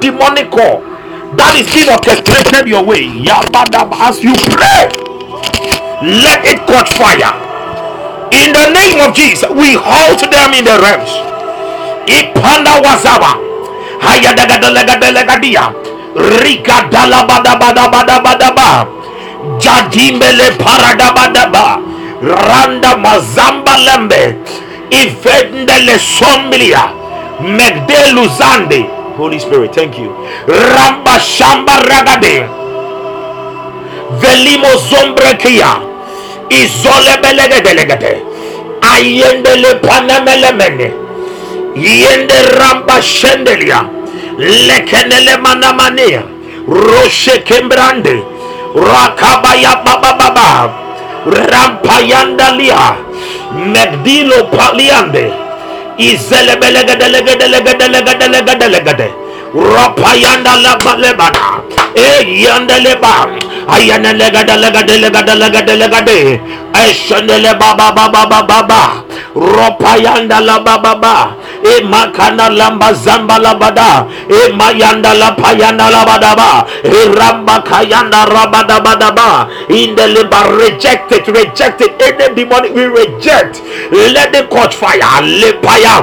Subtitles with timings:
[0.00, 0.80] demonic call
[1.36, 4.88] that is being orchestrated your way, as you pray,
[6.02, 7.32] let it catch fire.
[8.32, 11.12] In the name of Jesus, we halt them in the realms.
[12.08, 13.36] Ipanda wazaba.
[14.00, 15.72] Hayadagadalegadelegadia.
[16.16, 18.86] Rika dalabadabadabadabadaba.
[19.60, 21.78] Jadimbele paradabadaba.
[22.20, 24.36] Randa mazamba lembe.
[24.90, 26.88] Ifendele sombilia.
[27.40, 29.01] Megdelu zande.
[29.16, 30.08] Holy Spirit, thank you.
[30.46, 32.48] Ramba Shamba Ragade.
[34.20, 35.80] Velimo Zombrekia.
[36.50, 38.22] Izole Belegedelegade.
[38.82, 40.92] Ayendele Panemelemene.
[41.76, 43.84] Yende Ramba Shendelia.
[44.38, 46.22] Lekenele Manamania.
[46.66, 48.22] Roche Kembrande.
[48.74, 50.72] Rakabaya Baba Baba.
[51.26, 52.96] Rampayandalia.
[53.72, 55.41] Megdilo Paliande.
[56.00, 59.21] ಈ ಸಲಗಲ ಗಡಲ ಗಡಲ ಗಡಲ ಗಡಲ ಗಡಲ ಗಡಲ
[64.14, 66.40] legada legada legada legada legade.
[66.72, 69.04] Eshandele baba baba baba baba.
[69.34, 71.36] Ropayanda la baba baba.
[71.62, 74.06] E makana lamba zamba la bada.
[74.28, 76.66] E eh, mayanda la payanda la badaba.
[76.82, 79.48] E eh, ramba kayanda rabada badaba.
[79.68, 82.00] In the liba reject it, reject it.
[82.02, 83.62] Any demonic we reject.
[83.92, 84.98] Let the catch fire.
[85.62, 86.02] Fire.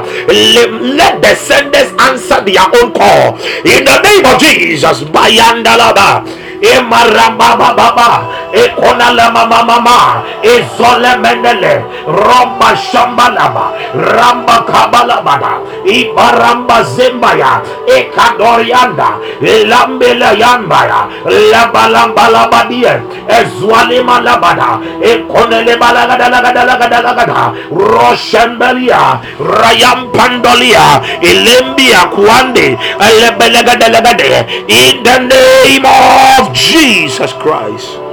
[0.95, 3.38] Let the senders answer their own call.
[3.65, 5.03] In the name of Jesus.
[5.09, 6.23] Bayanda laba
[6.61, 13.73] emaramba baba ekona mama mama ezole mendele romba shambalaba.
[13.93, 15.61] Ramba kabalabada.
[15.85, 17.61] Ibaramba zembaya.
[17.87, 19.19] Ekadorianda.
[19.41, 21.07] Elambele yambaya.
[21.25, 32.77] Labalambalabadia ezwalima labada ekonele balagadalagadalagadalagada roshembelia rayampandolia ilembia kuande.
[32.99, 38.08] Elebelegadalagade in the name of Jesus Christ.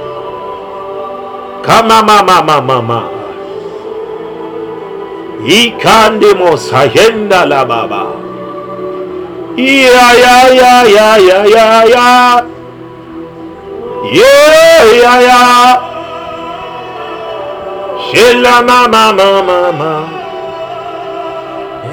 [1.67, 2.99] Kama mama mama mama.
[5.45, 8.03] Ikande mosayenda la baba.
[9.57, 12.07] Ya ya ya ya ya ya ya.
[14.15, 15.41] Yeah ya ya.
[18.07, 19.93] Shela mama mama mama.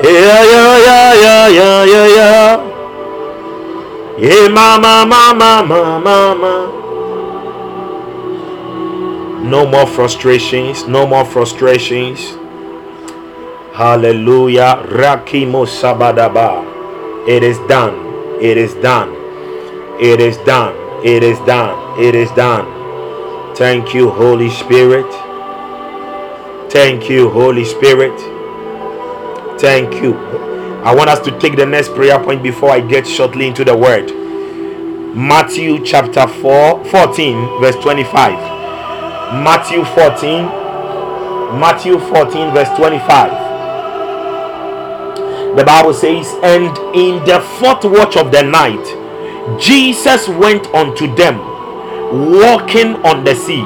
[0.03, 2.33] Ya ya ya ya ya ya ya.
[4.17, 6.55] Yeah, mama, mama, mama, mama.
[9.45, 12.19] No more frustrations, no more frustrations.
[13.75, 14.83] Hallelujah.
[14.89, 17.29] Rakimo Sabadaba.
[17.29, 17.95] It is done.
[18.41, 19.11] It is done.
[20.01, 20.75] It is done.
[21.05, 22.01] It is done.
[22.01, 22.67] It is done.
[23.55, 25.11] Thank you, Holy Spirit.
[26.71, 28.19] Thank you, Holy Spirit.
[29.61, 30.15] Thank you,
[30.85, 33.77] I want us to take the next prayer point before I get shortly into the
[33.77, 34.13] word.
[35.15, 38.54] Matthew chapter 4, 14, verse 25.
[39.43, 40.45] Matthew 14,
[41.59, 43.55] Matthew 14, verse 25.
[45.57, 48.85] The Bible says, And in the fourth watch of the night,
[49.61, 51.39] Jesus went unto them,
[52.31, 53.63] walking on the sea.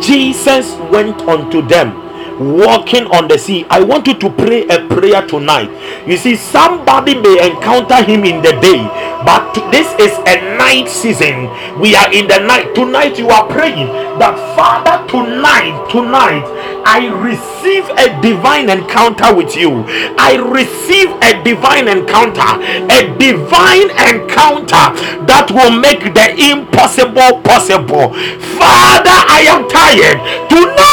[0.00, 2.09] Jesus went unto them
[2.40, 3.66] walking on the sea.
[3.68, 5.68] I want you to pray a prayer tonight.
[6.08, 8.80] You see, somebody may encounter him in the day,
[9.24, 11.52] but this is a night season.
[11.78, 12.74] We are in the night.
[12.74, 16.44] Tonight, you are praying that Father, tonight, tonight,
[16.84, 19.84] I receive a divine encounter with you.
[20.16, 22.56] I receive a divine encounter,
[22.88, 24.96] a divine encounter
[25.28, 28.16] that will make the impossible possible.
[28.56, 30.18] Father, I am tired.
[30.48, 30.89] Tonight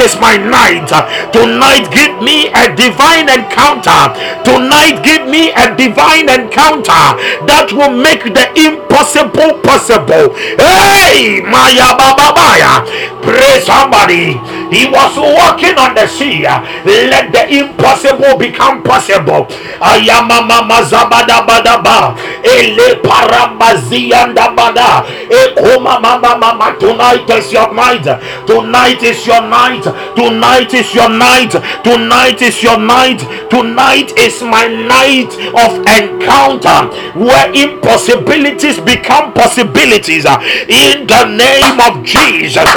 [0.00, 0.88] is my night
[1.32, 1.88] tonight.
[1.92, 4.12] Give me a divine encounter.
[4.44, 7.04] Tonight, give me a divine encounter
[7.44, 10.32] that will make the impossible possible.
[10.56, 12.84] Hey, Maya Baba Maya.
[13.20, 14.40] Pray somebody.
[14.72, 16.42] He was walking on the sea.
[16.86, 19.46] Let the impossible become possible.
[19.80, 22.16] Ayama mama zabada bada ba.
[22.42, 25.04] Ele parambazianda bada.
[25.28, 26.76] Ekoma mama mama.
[26.78, 28.06] Tonight is your night.
[28.46, 29.82] Tonight is your night.
[30.14, 31.52] Tonight is your night.
[31.82, 33.20] Tonight is your night.
[33.50, 36.78] Tonight is my night of encounter
[37.18, 42.70] where impossibilities become possibilities in the name of Jesus.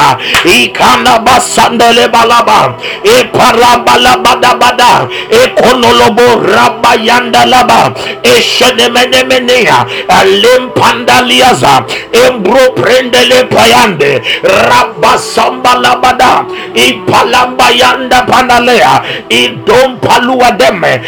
[15.83, 16.45] Labada.
[16.75, 21.01] Ipalambayanda panalea idom palua deme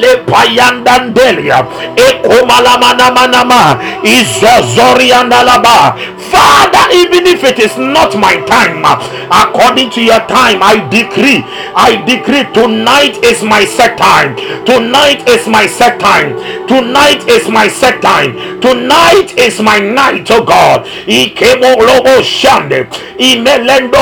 [0.00, 1.64] lepayandandelia
[1.96, 5.94] ekomalamanamanama izozoriandalaba
[6.32, 8.80] Father, even if it is not my time,
[9.28, 11.44] according to your time, I decree,
[11.76, 14.36] I decree tonight is my set time.
[14.64, 16.32] Tonight is my set time.
[16.66, 18.32] Tonight is my set time.
[18.62, 20.86] Tonight is my night, oh God.
[21.04, 21.76] Ikemo
[22.24, 22.86] shande,
[23.18, 23.98] imelendo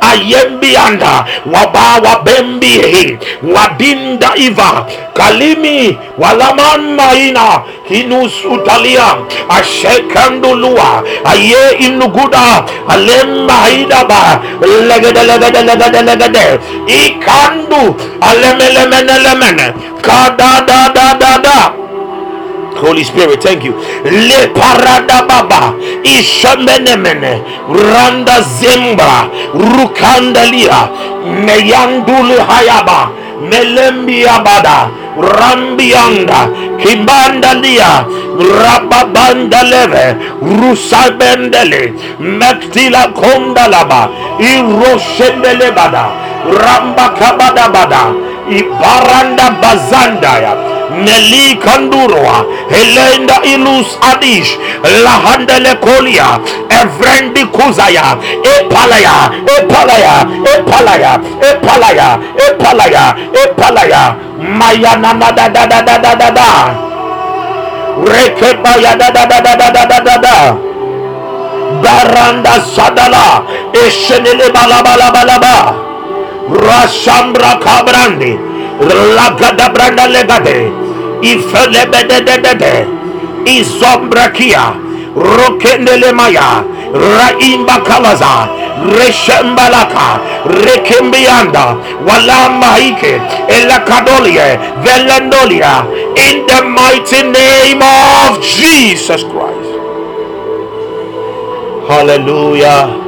[0.00, 1.24] ayembianda
[1.54, 3.18] wabawa wabembihi
[3.54, 4.86] wadinda iva.
[5.14, 9.14] Kalimi walaman maina kinusutalia
[9.48, 14.40] ashekandulua aye inuguda alemaidaba
[14.88, 19.72] legedelegedelegede ikandu alemelemenelemene
[20.02, 21.72] kadadadadada
[22.80, 23.74] Holy Spirit, thank you.
[24.04, 25.74] Le parada baba
[26.04, 30.88] ishemenemene randa zimbra rukandalia
[31.46, 33.10] meyanduli hayaba
[33.50, 34.88] melembiabada
[35.38, 36.48] rambianda
[36.82, 38.04] kibandalia
[38.62, 44.08] rababandaleve rusabendele mektila kondalaba
[44.38, 46.04] iroshendelebada
[46.64, 48.02] rambakabadabada
[48.50, 50.52] ibaranda bazandaya
[50.92, 54.58] Neli Kandurwa, Helenda Ilus Adish,
[55.04, 64.02] Lahandele Kolia, Evrendi Kuzaya, Epalaya, Epalaya, Epalaya, Epalaya, Epalaya, Epalaya,
[64.42, 66.48] Mayana da da da da da da da.
[68.02, 70.36] Rekebaya da da da da da da da da da.
[71.82, 75.74] Baranda Sadala, Eshenele Balabalabalaba,
[76.50, 78.36] Rashambra Kabrandi,
[79.16, 80.70] Lagada Branda Legade,
[81.22, 82.86] Ifelebededede,
[83.46, 84.74] Izombrakia,
[85.16, 88.48] Rokendelemaya, Raimba Kalaza,
[88.98, 91.76] Reshembalaka, Rekembianda,
[92.06, 95.86] Walamaike, Elakadolia, Velandolia,
[96.18, 99.70] in the mighty name of Jesus Christ.
[101.88, 102.98] Hallelujah.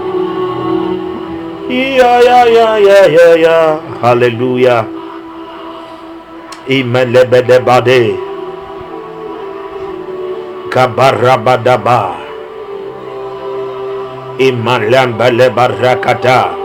[1.68, 3.98] Yeah, yeah, yeah, yeah, yeah, yeah.
[4.00, 4.86] Hallelujah.
[6.66, 8.16] Imelebedebade.
[10.72, 12.16] Kabarabadaba.
[14.40, 16.56] Imalambale barakata.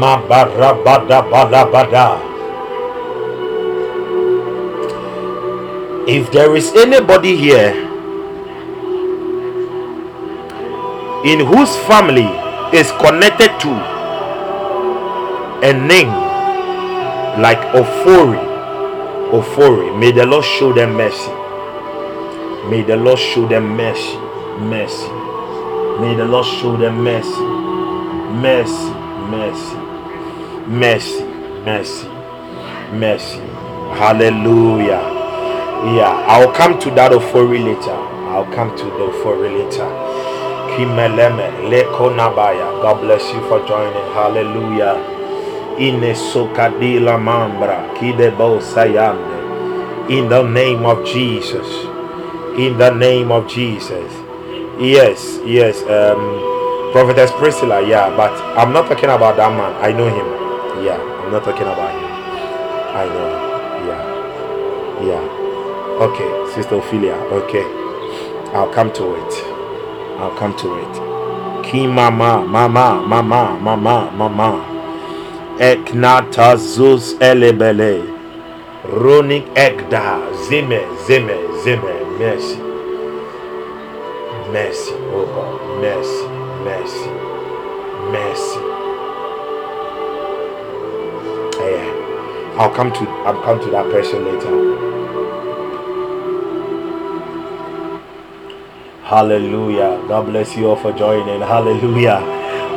[0.00, 2.16] Mabarabada balabada.
[6.08, 7.76] If there is anybody here
[11.28, 12.32] in whose family
[12.72, 13.72] is connected to
[15.68, 16.27] a name
[17.38, 18.38] like Ofori,
[19.30, 21.30] Ofori, may the Lord show them mercy.
[22.68, 24.16] May the Lord show them mercy,
[24.58, 25.08] mercy.
[26.00, 27.40] May the Lord show them mercy,
[28.42, 28.90] mercy,
[29.30, 29.76] mercy,
[30.66, 31.24] mercy,
[31.64, 32.08] mercy,
[32.92, 33.38] mercy.
[33.98, 35.00] Hallelujah.
[35.94, 37.92] Yeah, I'll come to that Ofori later.
[38.30, 39.86] I'll come to the Ofori later.
[40.74, 42.82] Kimeleme Leko Nabaya.
[42.82, 43.94] God bless you for joining.
[44.12, 45.17] Hallelujah.
[45.80, 46.00] In
[50.28, 51.68] the name of Jesus.
[52.58, 54.12] In the name of Jesus.
[54.80, 55.82] Yes, yes.
[55.84, 59.74] Um Prophetess Priscilla, yeah, but I'm not talking about that man.
[59.84, 60.26] I know him.
[60.84, 62.04] Yeah, I'm not talking about him.
[62.96, 63.28] I know.
[63.86, 64.02] Yeah.
[65.06, 66.02] Yeah.
[66.02, 67.14] Okay, Sister Ophelia.
[67.30, 67.64] Okay.
[68.54, 69.34] I'll come to it.
[70.18, 71.64] I'll come to it.
[71.64, 74.77] Ki mama, mama, mama, mama, mama.
[75.60, 78.02] Eknata zuz elebele.
[78.92, 80.18] Ronik ekda.
[80.48, 81.94] Zime, zime, zime.
[82.18, 82.58] Mercy.
[84.52, 85.80] Mercy, oh God.
[85.80, 87.10] Mercy,
[88.12, 88.60] mercy.
[91.60, 92.56] Yeah.
[92.58, 94.54] I'll come to I'll come to that person later.
[99.02, 100.00] Hallelujah.
[100.08, 101.40] God bless you all for joining.
[101.40, 102.20] Hallelujah.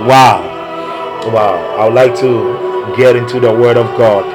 [0.08, 0.42] Wow.
[1.34, 1.78] Wow.
[1.78, 4.26] I would like to get into the Word of God.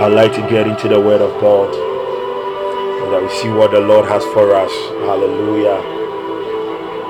[0.00, 1.74] I'd like to get into the Word of God.
[3.02, 4.72] And that we see what the Lord has for us.
[5.06, 5.80] Hallelujah.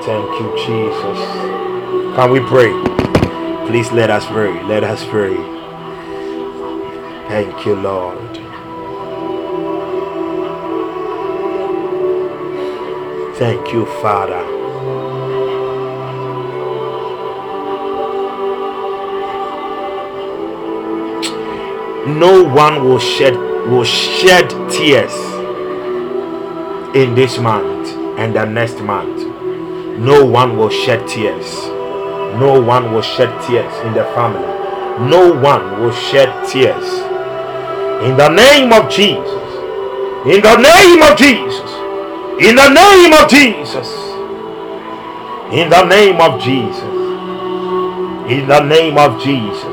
[0.03, 1.19] Thank you, Jesus.
[2.17, 2.73] Can we pray?
[3.69, 4.63] Please let us pray.
[4.65, 5.37] Let us pray.
[7.29, 8.19] Thank you, Lord.
[13.37, 14.58] Thank you, Father.
[22.09, 23.35] No one will shed
[23.69, 25.13] will shed tears
[26.97, 27.89] in this month
[28.19, 29.27] and the next month.
[29.99, 31.67] No one will shed tears.
[32.41, 34.47] No one will shed tears in the family.
[35.11, 36.89] No one will shed tears.
[38.03, 39.43] In the name of Jesus.
[40.25, 41.71] In the name of Jesus.
[42.41, 43.89] In the name of Jesus.
[45.53, 46.83] In the name of Jesus.
[48.33, 49.68] In the name of Jesus.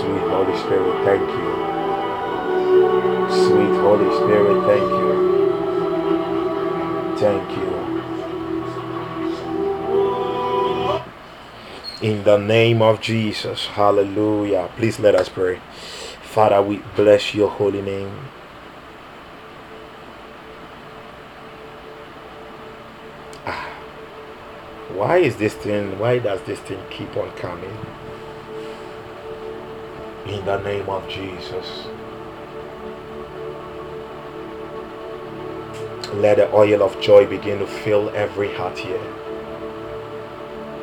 [0.00, 1.52] Sweet Holy Spirit, thank you.
[3.28, 5.12] Sweet Holy Spirit, thank you.
[7.18, 7.70] Thank you.
[12.08, 13.66] In the name of Jesus.
[13.66, 14.70] Hallelujah.
[14.76, 15.60] Please let us pray.
[16.22, 18.16] Father, we bless your holy name.
[25.10, 27.76] Why is this thing, why does this thing keep on coming?
[30.26, 31.88] In the name of Jesus.
[36.14, 39.00] Let the oil of joy begin to fill every heart here.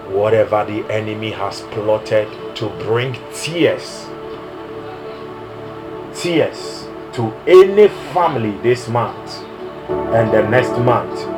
[0.10, 4.08] Whatever the enemy has plotted to bring tears,
[6.14, 9.38] tears to any family this month
[9.88, 11.37] and the next month,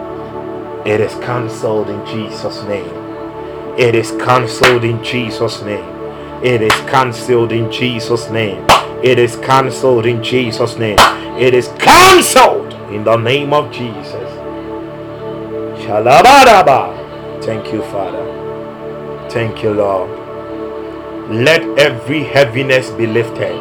[0.85, 2.95] it is cancelled in Jesus' name.
[3.77, 5.85] It is cancelled in Jesus' name.
[6.43, 8.65] It is cancelled in Jesus' name.
[9.03, 10.97] It is cancelled in Jesus' name.
[11.39, 14.29] It is cancelled in the name of Jesus.
[15.83, 17.43] Shalabadaba.
[17.43, 18.25] Thank you, Father.
[19.29, 20.09] Thank you, Lord.
[21.29, 23.55] Let every heaviness be lifted.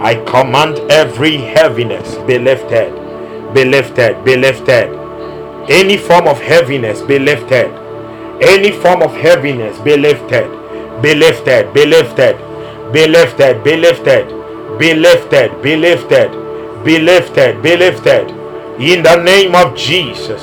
[0.00, 2.92] I command every heaviness be lifted,
[3.54, 5.01] be lifted, be lifted.
[5.68, 7.70] Any form of heaviness be lifted.
[8.42, 10.50] Any form of heaviness be lifted,
[11.00, 12.36] be lifted, be lifted,
[12.92, 18.30] be lifted, be lifted, be lifted, be lifted, be lifted, be lifted.
[18.80, 20.42] In the name of Jesus.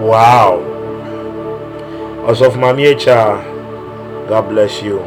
[0.00, 0.69] Wow.
[2.28, 3.42] As of Mamiecha,
[4.28, 5.00] God bless you.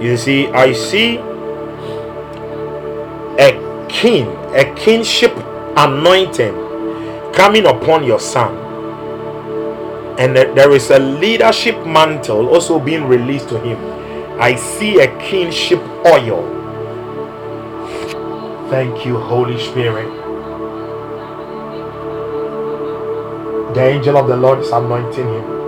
[0.00, 1.18] You see, I see
[3.38, 5.36] a king, a kingship
[5.76, 6.54] anointing
[7.34, 8.56] coming upon your son.
[10.18, 13.78] And there is a leadership mantle also being released to him.
[14.40, 16.46] I see a kingship oil.
[18.70, 20.08] Thank you, Holy Spirit.
[23.74, 25.65] The angel of the Lord is anointing him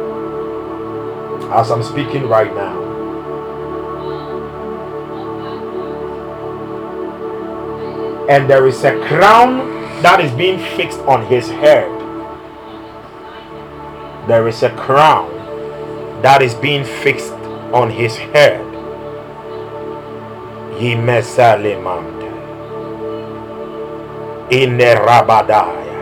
[1.52, 2.88] as I'm speaking right now.
[8.28, 9.68] And there is a crown
[10.02, 11.88] that is being fixed on his head.
[14.28, 15.32] There is a crown
[16.20, 17.32] that is being fixed
[17.72, 18.60] on his head.
[20.78, 22.28] He Yimesalimande.
[24.50, 25.96] Inerabadaya.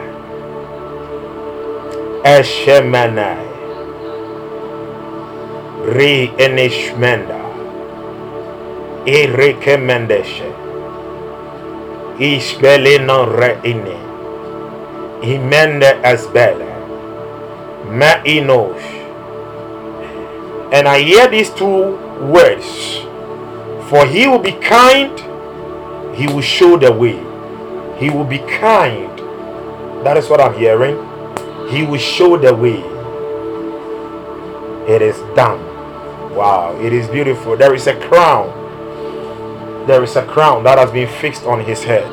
[2.24, 3.45] Eshemenai.
[5.86, 7.40] Re enishmenda.
[9.06, 10.50] Irekemendeshe.
[12.18, 13.96] Ishbelino reine.
[15.22, 16.66] Imende asbele.
[17.90, 18.82] Ma'inosh.
[20.72, 22.98] And I hear these two words.
[23.88, 25.16] For he will be kind,
[26.16, 27.22] he will show the way.
[27.98, 29.16] He will be kind.
[30.04, 30.96] That is what I'm hearing.
[31.70, 32.82] He will show the way.
[34.92, 35.65] It is done.
[36.36, 37.56] Wow, it is beautiful.
[37.56, 39.86] There is a crown.
[39.86, 42.04] There is a crown that has been fixed on his head.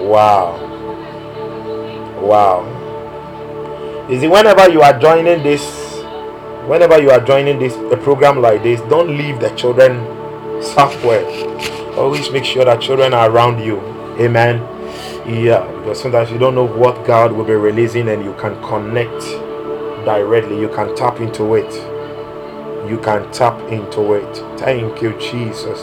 [0.00, 0.56] Wow.
[2.22, 4.08] Wow.
[4.08, 5.62] You see, whenever you are joining this,
[6.66, 10.00] whenever you are joining this a program like this, don't leave the children
[10.62, 11.26] somewhere.
[11.98, 13.80] Always make sure that children are around you.
[14.18, 14.62] Amen.
[15.28, 19.20] Yeah, because sometimes you don't know what God will be releasing and you can connect
[20.06, 20.58] directly.
[20.58, 21.93] You can tap into it.
[22.88, 24.36] You can tap into it.
[24.58, 25.80] Thank you, Jesus.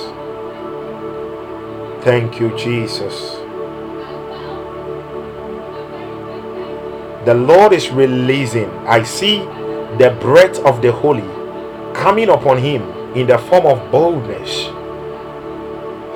[2.04, 3.36] Thank you, Jesus.
[7.26, 8.70] The Lord is releasing.
[8.88, 9.40] I see
[9.98, 11.28] the breath of the Holy
[11.94, 12.82] coming upon him
[13.16, 14.68] in the form of boldness.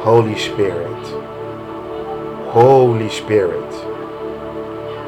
[0.03, 1.05] Holy Spirit.
[2.51, 3.73] Holy Spirit.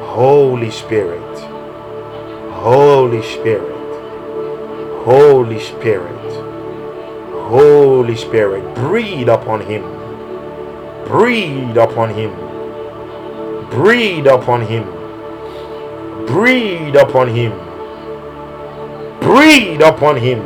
[0.06, 1.38] Holy Spirit.
[2.52, 3.77] Holy Spirit.
[5.08, 6.32] Holy Spirit.
[7.48, 9.82] Holy Spirit, breathe upon him.
[11.06, 12.30] Breathe upon him.
[13.70, 14.84] Breathe upon him.
[16.26, 17.52] Breathe upon him.
[19.20, 20.40] Breathe upon him.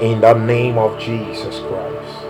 [0.00, 2.24] In the name of Jesus Christ.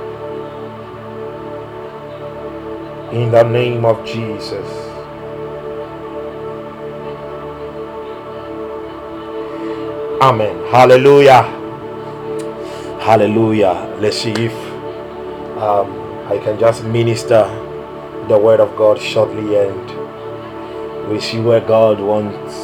[3.10, 4.89] In the name of Jesus.
[10.20, 10.66] Amen.
[10.70, 11.42] Hallelujah.
[13.00, 13.96] Hallelujah.
[14.00, 14.52] Let's see if
[15.56, 15.90] um,
[16.28, 17.44] I can just minister
[18.28, 22.54] the word of God shortly and we see where God wants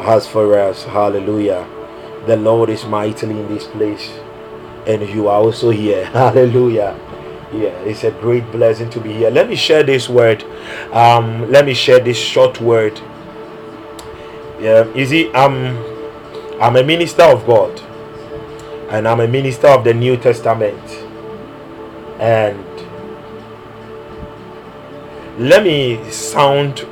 [0.00, 0.84] has for us.
[0.84, 1.66] Hallelujah.
[2.26, 4.10] The Lord is mightily in this place
[4.86, 6.04] and you are also here.
[6.12, 6.98] Hallelujah.
[7.52, 9.30] Yeah, it's a great blessing to be here.
[9.30, 10.44] Let me share this word.
[10.92, 13.00] Um, let me share this short word.
[14.62, 15.76] Yeah, you see, I'm
[16.60, 17.80] I'm a minister of God,
[18.90, 20.80] and I'm a minister of the New Testament.
[22.20, 22.64] And
[25.36, 26.86] let me sound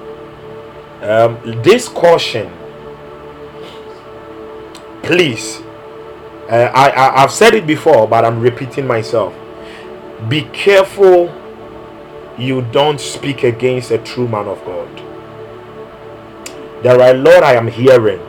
[1.03, 2.51] um, this caution.
[5.05, 5.63] Please
[6.51, 9.33] uh, I, I i've said it before but i'm repeating myself.
[10.29, 11.33] Be careful
[12.37, 15.10] you don't speak against a true man of god
[16.83, 18.21] there are a lot i am hearing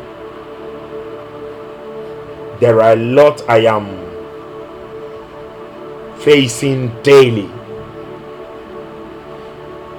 [2.60, 3.88] there are a lot i am
[6.20, 7.50] facing daily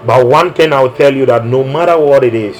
[0.05, 2.59] but one thing I'll tell you that no matter what it is,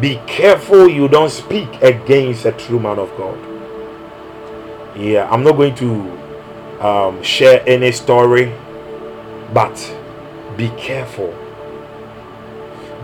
[0.00, 3.38] be careful you don't speak against a true man of God.
[4.96, 8.52] Yeah, I'm not going to um, share any story,
[9.54, 9.76] but
[10.58, 11.32] be careful.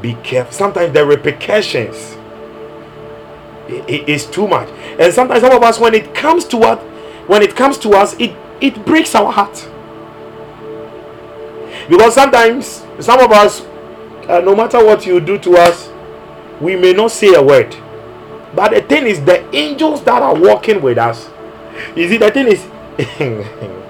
[0.04, 0.52] Be careful.
[0.52, 1.96] Sometimes the repercussions
[3.88, 4.68] is too much,
[5.00, 6.78] and sometimes some of us, when it comes to us,
[7.26, 9.66] when it comes to us, it it breaks our heart.
[11.88, 13.62] Because sometimes some of us
[14.28, 15.88] uh, no matter what you do to us
[16.60, 17.74] we may not say a word.
[18.54, 21.30] But the thing is the angels that are walking with us
[21.96, 22.60] you see the thing is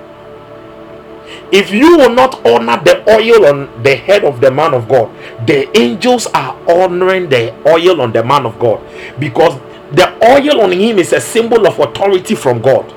[1.53, 5.11] if you will not honor the oil on the head of the man of god
[5.47, 8.81] the angels are honoring the oil on the man of god
[9.19, 9.61] because
[9.93, 12.93] the oil on him is a symbol of authority from god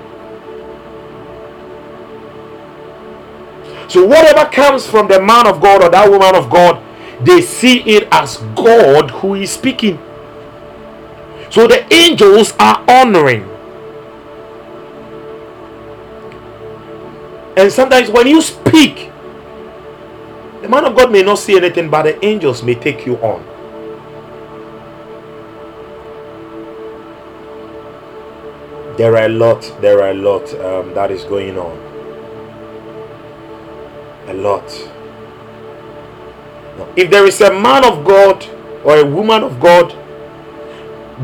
[3.88, 6.84] So whatever comes from the man of God or that woman of God,
[7.26, 9.98] they see it as God who is speaking.
[11.50, 13.48] So the angels are honoring.
[17.58, 19.12] And sometimes when you speak,
[20.62, 23.44] the man of God may not see anything, but the angels may take you on.
[28.98, 31.88] There are a lot, there are a lot um, that is going on
[34.28, 34.64] a lot.
[36.96, 38.46] If there is a man of God
[38.84, 39.92] or a woman of God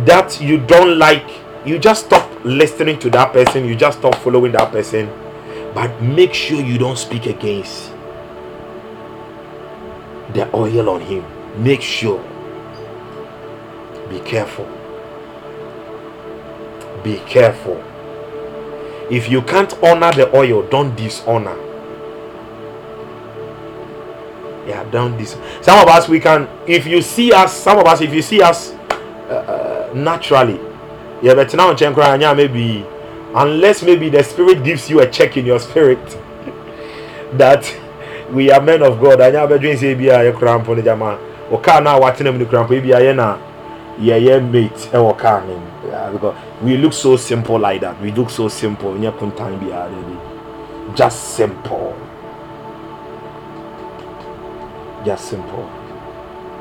[0.05, 1.29] that you don't like,
[1.65, 5.09] you just stop listening to that person, you just stop following that person,
[5.73, 7.91] but make sure you don't speak against
[10.33, 11.23] the oil on him.
[11.63, 12.23] Make sure.
[14.09, 14.65] Be careful.
[17.03, 17.83] Be careful.
[19.11, 21.57] If you can't honor the oil, don't dishonor
[24.67, 28.01] yeah done this some of us we can if you see us some of us
[28.01, 28.71] if you see us
[29.29, 30.59] uh, uh, naturally
[31.21, 32.85] yeah but now maybe
[33.35, 35.99] unless maybe the spirit gives you a check in your spirit
[37.33, 37.63] that
[38.31, 39.21] we are men of god.
[39.21, 41.19] Anya bedwin say bia ye krampo ne jama.
[41.51, 43.37] O car na watena mu ne krampo bia ye na
[43.99, 45.55] yeah yeah mate e wo car ne
[46.61, 47.99] we look so simple like that.
[48.01, 48.93] We look so simple.
[48.93, 49.89] Nya kuntan bia
[50.95, 51.95] just simple.
[55.05, 55.69] Just simple.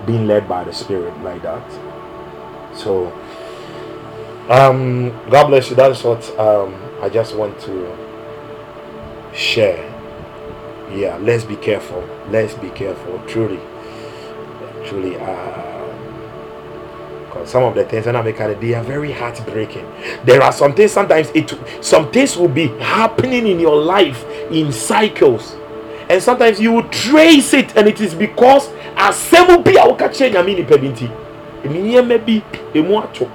[0.07, 1.63] Being led by the spirit like that.
[2.75, 3.13] So
[4.48, 5.76] um god bless you.
[5.76, 7.96] That's what um i just want to
[9.35, 9.88] share.
[10.94, 12.02] Yeah let's be careful.
[12.28, 13.20] Let's be careful.
[13.26, 13.61] Truly.
[14.85, 15.72] Truly uh
[17.33, 19.87] because some of the things that I make they are very heartbreaking.
[20.24, 24.70] There are some things sometimes it some things will be happening in your life in
[24.72, 25.55] cycles.
[26.11, 30.33] And sometimes you will trace it and it is because asɛm bi a woka kyerɛ
[30.35, 31.09] nyame nipa bi nti
[31.64, 32.42] nneɛma bi
[32.74, 33.26] emu ato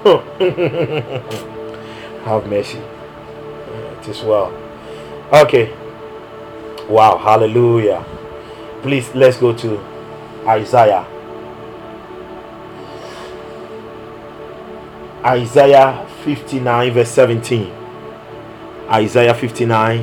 [2.24, 4.52] have mercy it is well
[5.32, 5.74] okay
[6.88, 8.04] wow hallelujah
[8.82, 9.78] please let's go to
[10.46, 11.06] isaiah
[15.24, 17.72] isaiah 59, verse 17.
[18.90, 20.00] Isaiah 59,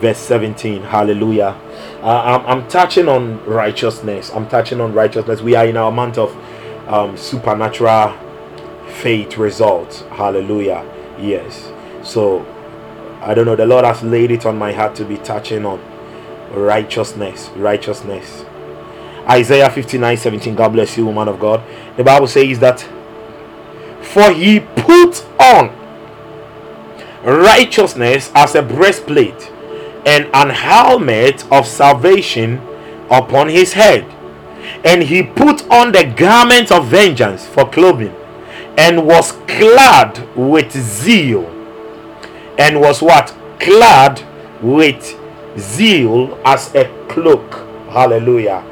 [0.00, 0.82] verse 17.
[0.82, 1.56] Hallelujah.
[2.02, 4.30] Uh, I'm, I'm, touching on righteousness.
[4.34, 5.40] I'm touching on righteousness.
[5.40, 6.36] We are in our month of
[6.88, 8.14] um, supernatural
[8.90, 10.00] faith results.
[10.10, 10.84] Hallelujah.
[11.18, 11.72] Yes.
[12.02, 12.46] So,
[13.22, 13.56] I don't know.
[13.56, 15.80] The Lord has laid it on my heart to be touching on
[16.52, 17.48] righteousness.
[17.56, 18.44] Righteousness.
[19.28, 20.54] Isaiah 59 17.
[20.54, 21.62] God bless you, woman of God.
[21.96, 22.80] The Bible says that,
[24.02, 25.76] For he put on
[27.22, 29.50] righteousness as a breastplate
[30.06, 32.58] and an helmet of salvation
[33.10, 34.04] upon his head.
[34.84, 38.14] And he put on the garment of vengeance for clothing
[38.76, 41.46] and was clad with zeal.
[42.58, 43.34] And was what?
[43.58, 44.22] Clad
[44.62, 45.18] with
[45.58, 47.52] zeal as a cloak.
[47.90, 48.64] Hallelujah.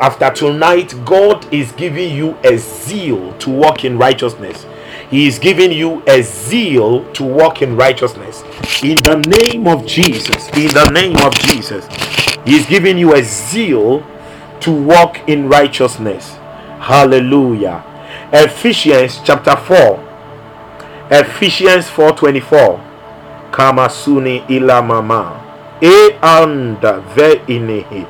[0.00, 4.64] After tonight, God is giving you a zeal to walk in righteousness.
[5.10, 8.42] He is giving you a zeal to walk in righteousness.
[8.82, 10.48] In the name of Jesus.
[10.50, 11.86] In the name of Jesus.
[12.44, 14.06] He is giving you a zeal
[14.60, 16.36] to walk in righteousness.
[16.78, 17.84] Hallelujah.
[18.32, 19.98] Ephesians chapter 4.
[21.10, 22.78] Ephesians 4:24.
[23.50, 25.32] Kamasuni ila mama.
[25.80, 28.06] E anda ve inehi.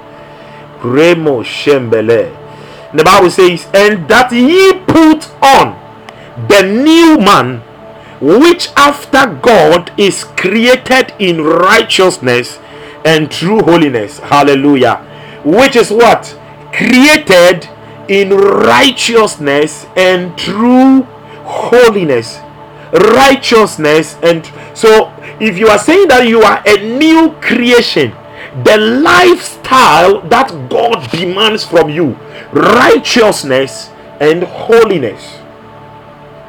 [0.82, 2.30] Remo shembele.
[2.94, 5.76] The Bible says, and that ye put on
[6.48, 7.62] the new man
[8.20, 12.58] which after God is created in righteousness
[13.04, 14.18] and true holiness.
[14.18, 14.96] Hallelujah.
[15.44, 16.36] Which is what?
[16.72, 17.68] Created
[18.08, 21.02] in righteousness and true
[21.44, 22.38] holiness.
[22.92, 28.12] Righteousness and so if you are saying that you are a new creation,
[28.64, 32.18] the lifestyle that God demands from you,
[32.52, 33.90] righteousness
[34.20, 35.38] and holiness.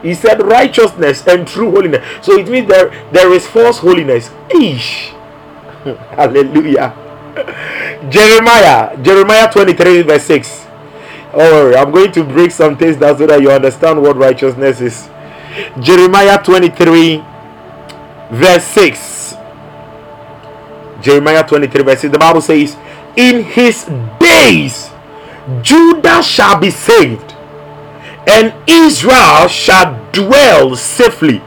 [0.01, 2.05] He said righteousness and true holiness.
[2.21, 4.31] So it means there there is false holiness.
[4.49, 5.11] Ish.
[6.15, 6.95] Hallelujah.
[8.09, 10.68] Jeremiah, Jeremiah 23, verse 6.
[11.33, 15.09] Oh, I'm going to break some things down so that you understand what righteousness is.
[15.79, 17.23] Jeremiah 23,
[18.31, 19.33] verse 6.
[21.01, 22.11] Jeremiah 23, verse 6.
[22.13, 22.75] The Bible says,
[23.15, 23.85] In his
[24.19, 24.89] days
[25.61, 27.35] Judah shall be saved
[28.27, 31.41] and Israel shall dwell safely.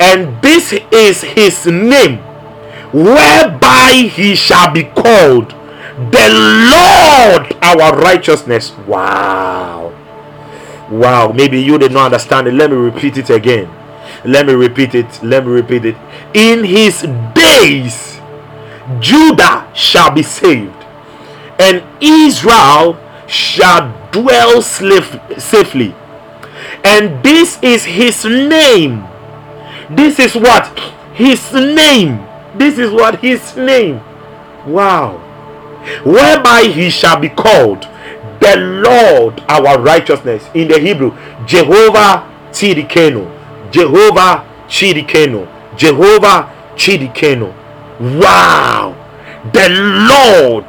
[0.00, 2.18] And this is his name,
[2.92, 5.54] whereby he shall be called
[6.10, 6.28] the
[6.72, 8.72] Lord our righteousness.
[8.86, 9.92] Wow.
[10.90, 11.32] Wow.
[11.32, 12.54] Maybe you did not understand it.
[12.54, 13.70] Let me repeat it again.
[14.24, 15.22] Let me repeat it.
[15.22, 15.96] Let me repeat it.
[16.34, 17.02] In his
[17.34, 18.20] days,
[19.00, 20.84] Judah shall be saved,
[21.58, 25.94] and Israel shall dwell safely.
[26.84, 29.04] And this is his name.
[29.90, 30.66] This is what?
[31.14, 32.26] His name.
[32.56, 34.00] This is what his name.
[34.66, 35.20] Wow.
[36.04, 37.88] Whereby he shall be called
[38.40, 40.48] the Lord our righteousness.
[40.54, 41.16] In the Hebrew,
[41.46, 43.70] Jehovah Tzidkenu.
[43.70, 45.48] Jehovah Tzidkenu.
[45.76, 47.54] Jehovah Tzidkenu.
[48.20, 48.98] Wow.
[49.52, 50.66] The Lord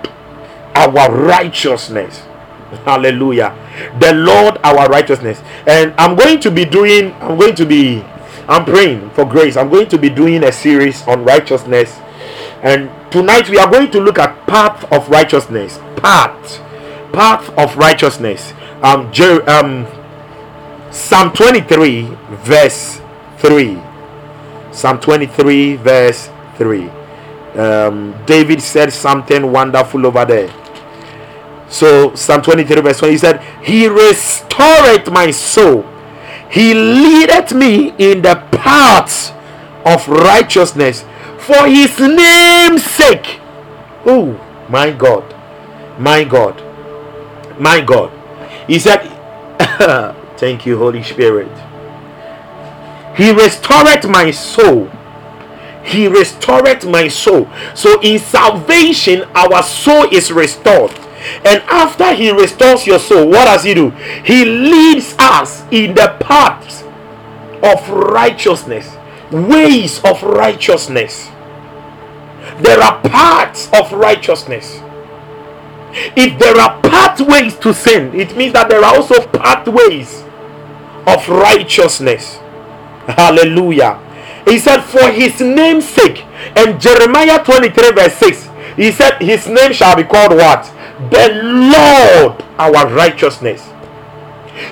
[0.76, 2.22] our righteousness.
[2.86, 3.56] Hallelujah.
[4.00, 5.42] The Lord our righteousness.
[5.68, 8.04] And I'm going to be doing, I'm going to be,
[8.48, 9.58] I'm praying for grace.
[9.58, 12.00] I'm going to be doing a series on righteousness.
[12.64, 15.78] And tonight we are going to look at path of righteousness.
[15.98, 16.60] Path.
[17.12, 18.54] Path of righteousness.
[18.82, 19.86] Um, Jer- um
[20.92, 22.08] Psalm 23,
[22.44, 23.02] verse
[23.40, 23.82] 3.
[24.72, 26.90] Psalm 23, verse 3.
[27.56, 30.54] Um, David said something wonderful over there
[31.74, 35.84] so Psalm 23 verse 1, he said, He restored my soul.
[36.52, 39.32] He leadeth me in the paths
[39.84, 41.04] of righteousness
[41.46, 43.40] for his name's sake.
[44.06, 45.24] Oh my God.
[46.00, 46.62] My God.
[47.60, 48.12] My God.
[48.68, 49.02] He said,
[50.38, 51.52] Thank you, Holy Spirit.
[53.16, 54.90] He restored my soul.
[55.84, 57.48] He restored my soul.
[57.76, 60.92] So in salvation, our soul is restored.
[61.46, 63.92] And after he restores your soul, what does he do?
[64.26, 66.84] He leads us in the paths
[67.62, 68.96] of righteousness,
[69.32, 71.30] ways of righteousness.
[72.62, 74.80] There are paths of righteousness.
[76.16, 80.24] If there are pathways to sin, it means that there are also pathways
[81.06, 82.38] of righteousness.
[83.08, 84.00] Hallelujah.
[84.48, 86.26] He said, For his name's sake.
[86.56, 90.74] And Jeremiah 23, verse 6, he said, His name shall be called what?
[91.10, 93.70] the Lord our righteousness.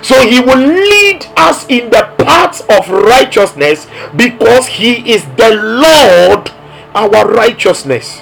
[0.01, 6.51] So he will lead us in the paths of righteousness because he is the Lord,
[6.93, 8.21] our righteousness.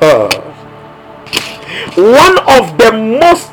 [0.00, 0.28] Huh.
[1.96, 3.52] One of the most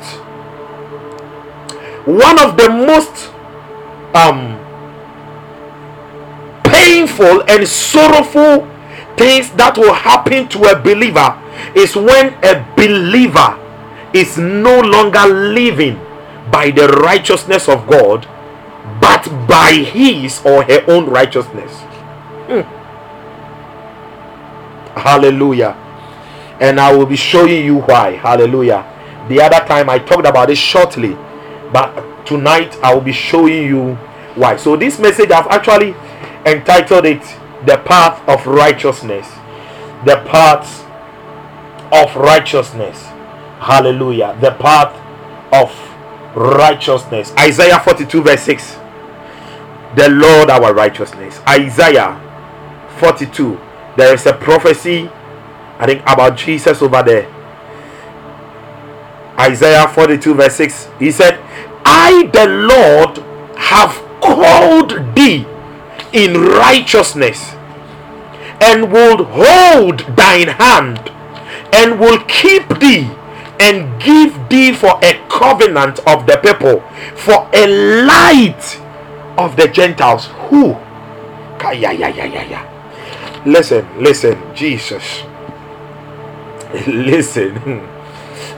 [2.06, 3.32] one of the most
[4.14, 4.60] um
[6.64, 8.68] painful and sorrowful
[9.16, 11.40] things that will happen to a believer
[11.74, 13.58] is when a believer
[14.12, 15.98] is no longer living
[16.50, 18.26] by the righteousness of God,
[19.00, 21.72] but by his or her own righteousness.
[22.46, 22.73] Hmm.
[24.96, 25.72] Hallelujah.
[26.60, 28.12] And I will be showing you why.
[28.12, 28.90] Hallelujah.
[29.28, 31.14] The other time I talked about it shortly,
[31.72, 33.94] but tonight I will be showing you
[34.34, 34.56] why.
[34.56, 35.94] So, this message I've actually
[36.44, 37.22] entitled it
[37.66, 39.26] The Path of Righteousness.
[40.04, 40.84] The Path
[41.92, 43.02] of Righteousness.
[43.64, 44.36] Hallelujah.
[44.40, 44.92] The path
[45.52, 45.70] of
[46.36, 47.32] righteousness.
[47.38, 48.76] Isaiah 42, verse 6.
[49.96, 51.40] The Lord our righteousness.
[51.48, 52.20] Isaiah
[52.98, 53.58] 42.
[53.96, 55.08] There is a prophecy,
[55.78, 57.30] I think, about Jesus over there.
[59.38, 60.88] Isaiah 42, verse 6.
[60.98, 61.40] He said,
[61.84, 63.18] I, the Lord,
[63.58, 65.46] have called thee
[66.12, 67.54] in righteousness
[68.60, 71.10] and will hold thine hand
[71.74, 73.10] and will keep thee
[73.60, 76.80] and give thee for a covenant of the people,
[77.16, 77.66] for a
[78.04, 78.80] light
[79.38, 80.26] of the Gentiles.
[80.48, 80.76] Who?
[83.46, 85.22] Listen, listen, Jesus.
[86.86, 87.54] Listen.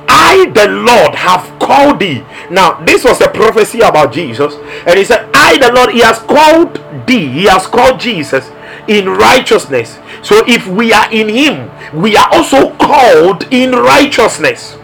[0.09, 2.25] I, the Lord, have called thee.
[2.51, 4.55] Now, this was a prophecy about Jesus,
[4.87, 8.51] and he said, I, the Lord, he has called thee, he has called Jesus
[8.87, 9.99] in righteousness.
[10.23, 14.77] So, if we are in him, we are also called in righteousness.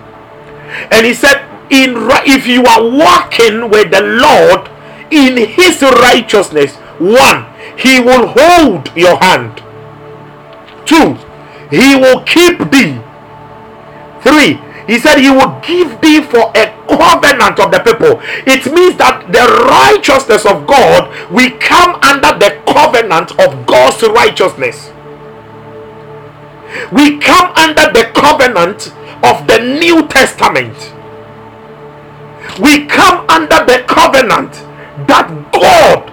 [0.90, 1.94] And he said, in
[2.26, 4.68] if you are walking with the Lord
[5.10, 7.46] in his righteousness, one,
[7.78, 9.62] he will hold your hand.
[10.86, 11.14] Two,
[11.70, 13.00] he will keep thee.
[14.22, 18.20] Three, he said he will give thee for a covenant of the people.
[18.46, 24.92] It means that the righteousness of God we come under the covenant of God's righteousness.
[26.92, 28.88] We come under the covenant
[29.24, 30.76] of the New Testament.
[32.60, 34.52] We come under the covenant
[35.08, 36.12] that God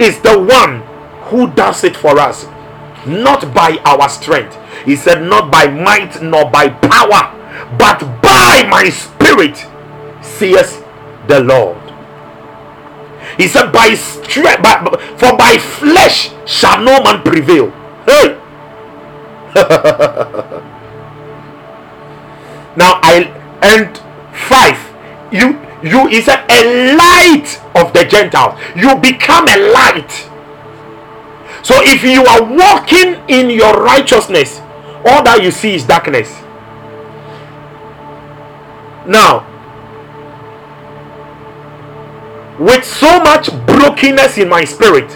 [0.00, 0.82] is the one
[1.28, 2.44] who does it for us,
[3.06, 4.56] not by our strength.
[4.84, 7.36] He said, Not by might nor by power,
[7.78, 9.56] but by my spirit,
[10.22, 10.82] says
[11.28, 11.78] the Lord.
[13.36, 14.66] He said, By strength,
[15.18, 17.70] for by flesh shall no man prevail.
[18.06, 18.36] Hey.
[22.76, 23.26] Now I
[23.62, 23.98] and
[24.48, 24.78] five.
[25.32, 28.60] You you is a light of the Gentiles.
[28.76, 30.29] You become a light.
[31.62, 34.60] So if you are walking in your righteousness,
[35.04, 36.30] all that you see is darkness.
[39.06, 39.46] Now,
[42.58, 45.10] with so much brokenness in my spirit,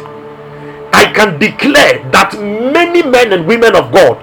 [0.93, 4.17] I can declare that many men and women of God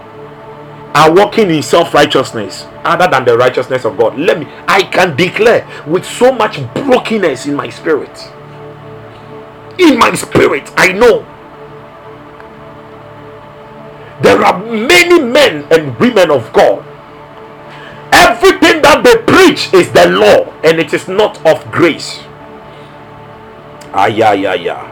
[0.95, 4.17] are walking in self righteousness other than the righteousness of God.
[4.17, 8.12] Let me, I can declare with so much brokenness in my spirit.
[9.79, 11.25] In my spirit, I know
[14.21, 16.86] there are many men and women of God.
[18.13, 22.19] Everything that they preach is the law and it is not of grace.
[23.93, 24.88] Ah, yeah, yeah, yeah.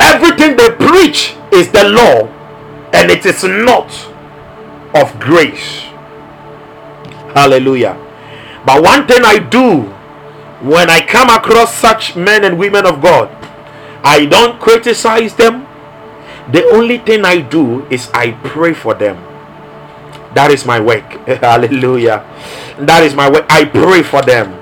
[0.00, 2.26] Everything they preach is the law
[2.92, 3.90] and it is not
[4.94, 5.82] of grace.
[7.34, 7.96] Hallelujah.
[8.66, 9.82] But one thing I do
[10.60, 13.30] when I come across such men and women of God,
[14.02, 15.67] I don't criticize them.
[16.52, 19.16] The only thing I do is I pray for them.
[20.34, 21.04] That is my work.
[21.26, 22.24] Hallelujah.
[22.78, 23.46] That is my work.
[23.50, 24.52] I pray for them.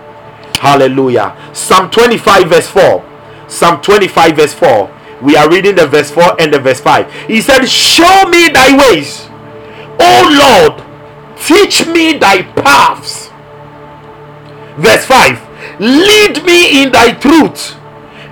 [0.59, 1.37] Hallelujah.
[1.53, 3.05] Psalm 25, verse 4.
[3.49, 4.91] Psalm 25, verse 4.
[5.23, 7.13] We are reading the verse 4 and the verse 5.
[7.27, 9.29] He said, Show me thy ways
[9.99, 10.83] O Lord,
[11.39, 13.31] teach me thy paths.
[14.77, 17.77] Verse 5 Lead me in thy truth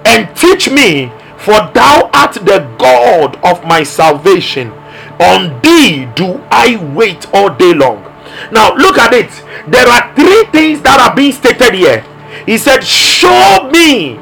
[0.05, 1.13] and teach me,
[1.45, 4.73] for thou art the God of my salvation.
[5.21, 8.03] On thee do I wait all day long.
[8.51, 9.31] Now, look at it.
[9.71, 12.01] There are three things that are being stated here.
[12.47, 14.19] He said, Show me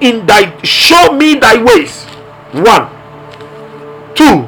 [0.00, 2.04] in thy show me thy ways.
[2.52, 2.88] One,
[4.14, 4.46] two,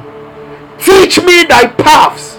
[0.78, 2.38] teach me thy paths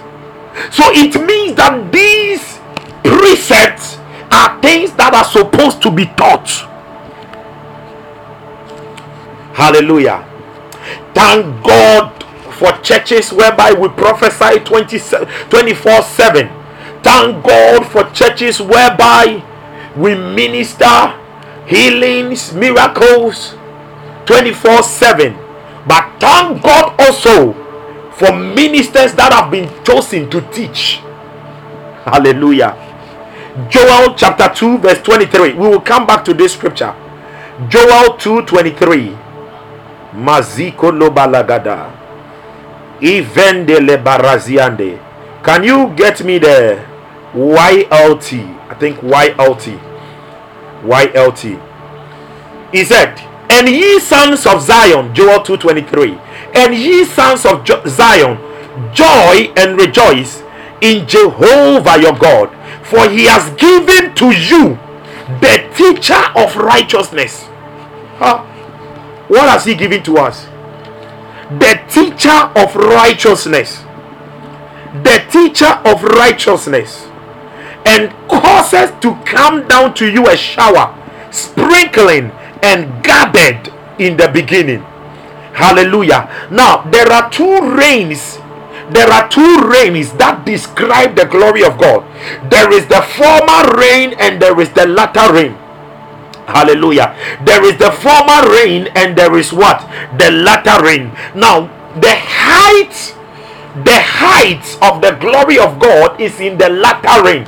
[0.71, 2.59] so it means that these
[3.03, 3.97] precepts
[4.29, 6.68] are things that are supposed to be taught.
[9.53, 10.25] Hallelujah.
[11.13, 16.49] Thank God for churches whereby we prophesy 24 7.
[17.01, 19.43] Thank God for churches whereby
[19.95, 21.15] we minister
[21.65, 23.55] healings, miracles
[24.25, 25.33] 24 7.
[25.87, 27.53] But thank God also
[28.13, 30.97] for ministers that have been chosen to teach.
[32.03, 32.75] Hallelujah.
[33.69, 35.53] Joel chapter 2, verse 23.
[35.53, 36.93] We will come back to this scripture.
[37.69, 39.17] Joel 2 23.
[40.13, 41.85] Maziko lobalagada.
[43.01, 44.97] Ivende baraziande.
[45.43, 46.79] Can you get me the
[47.35, 48.33] YLT?
[48.69, 49.79] I think YLT.
[50.85, 51.59] YLT.
[52.71, 53.13] He said,
[53.49, 56.17] And ye sons of Zion, Joel 2:23,
[56.53, 58.37] and ye sons of jo- Zion,
[58.93, 60.43] joy and rejoice
[60.81, 62.49] in Jehovah your God,
[62.83, 64.77] for he has given to you
[65.41, 67.45] the teacher of righteousness.
[68.19, 68.43] Huh?
[69.29, 70.45] What has he given to us?
[71.61, 73.83] The teacher of righteousness.
[75.03, 77.05] The teacher of righteousness.
[77.85, 80.97] And causes to come down to you a shower,
[81.31, 82.31] sprinkling
[82.63, 84.81] and gathered in the beginning.
[85.53, 86.49] Hallelujah.
[86.51, 88.37] Now, there are two rains.
[88.89, 92.01] There are two rains that describe the glory of God.
[92.49, 95.53] There is the former rain and there is the latter rain.
[96.49, 97.15] Hallelujah.
[97.45, 99.81] There is the former rain and there is what?
[100.17, 101.11] The latter rain.
[101.35, 103.15] Now, the height
[103.83, 107.45] the height of the glory of God is in the latter rain.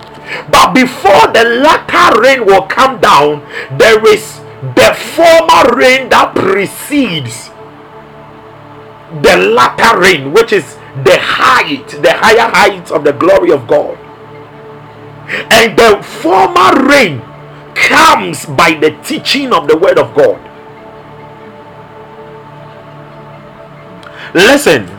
[0.52, 3.42] But before the latter rain will come down,
[3.78, 7.50] there is the former rain that precedes
[9.24, 13.98] the latter rain, which is the height, the higher height of the glory of God.
[15.52, 17.22] And the former rain
[17.88, 20.39] comes by the teaching of the word of God.
[24.34, 24.89] Listen,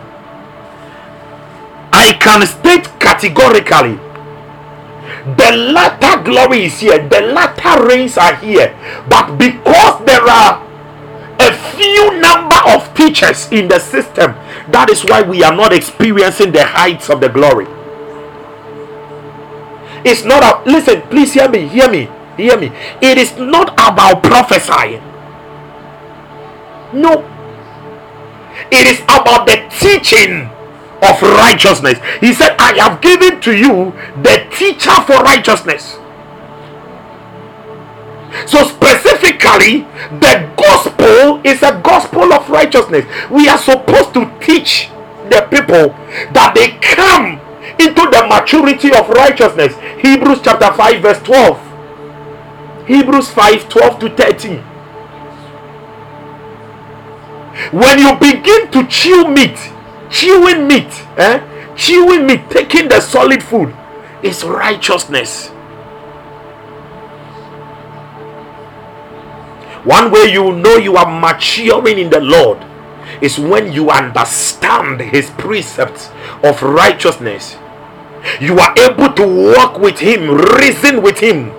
[1.93, 3.99] I can state categorically
[5.25, 8.75] the latter glory is here, the latter rains are here,
[9.09, 10.63] but because there are
[11.39, 14.35] a few number of teachers in the system,
[14.71, 17.67] that is why we are not experiencing the heights of the glory.
[20.05, 22.73] It's not a listen, please hear me, hear me, hear me.
[23.01, 25.03] It is not about prophesying.
[26.93, 27.25] No,
[28.71, 30.49] it is about the teaching
[31.03, 31.99] of righteousness.
[32.21, 33.93] He said, I have given to you
[34.23, 35.99] the teacher for righteousness.
[38.47, 39.85] So, specifically,
[40.21, 43.05] the gospel is a gospel of righteousness.
[43.31, 44.89] We are supposed to teach
[45.29, 45.93] the people
[46.33, 47.41] that they come
[47.79, 49.75] into the maturity of righteousness.
[50.01, 51.72] Hebrews chapter 5, verse 12.
[52.87, 54.59] Hebrews 5 12 to 13.
[57.71, 59.57] When you begin to chew meat,
[60.11, 61.75] chewing meat, eh?
[61.77, 63.75] chewing meat, taking the solid food
[64.23, 65.49] is righteousness.
[69.85, 72.59] One way you know you are maturing in the Lord
[73.21, 76.11] is when you understand His precepts
[76.43, 77.57] of righteousness.
[78.41, 81.53] You are able to walk with Him, reason with Him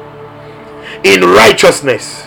[1.03, 2.23] in righteousness.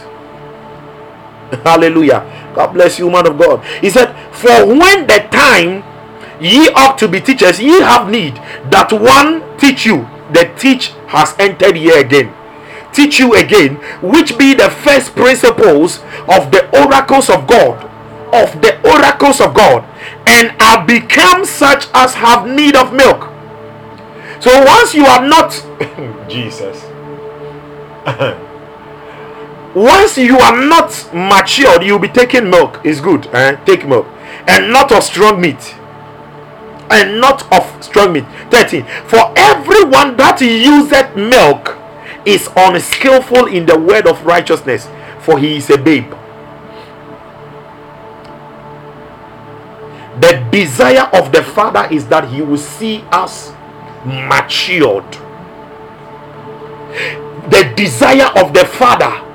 [1.62, 2.52] Hallelujah.
[2.54, 3.64] God bless you, man of God.
[3.80, 5.84] He said, For when the time
[6.40, 8.34] ye ought to be teachers, ye have need
[8.70, 10.08] that one teach you.
[10.32, 12.34] The teach has entered here again.
[12.92, 17.84] Teach you again, which be the first principles of the oracles of God,
[18.34, 19.84] of the oracles of God,
[20.26, 23.30] and are become such as have need of milk.
[24.40, 25.52] So once you are not
[26.28, 26.82] Jesus.
[29.76, 32.80] once you are not matured, you'll be taking milk.
[32.82, 33.26] Is good.
[33.34, 33.56] Eh?
[33.66, 34.06] Take milk.
[34.48, 35.76] And not of strong meat
[36.90, 38.24] and not of strong meat.
[38.50, 38.84] 13.
[39.06, 41.76] For everyone that useth milk
[42.24, 44.88] is unskillful in the word of righteousness,
[45.20, 46.10] for he is a babe.
[50.20, 53.52] The desire of the Father is that he will see us
[54.04, 55.04] matured.
[57.50, 59.25] The desire of the Father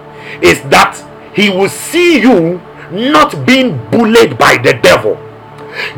[0.42, 0.96] is that
[1.34, 2.62] he will see you
[2.92, 5.18] not being bullied by the devil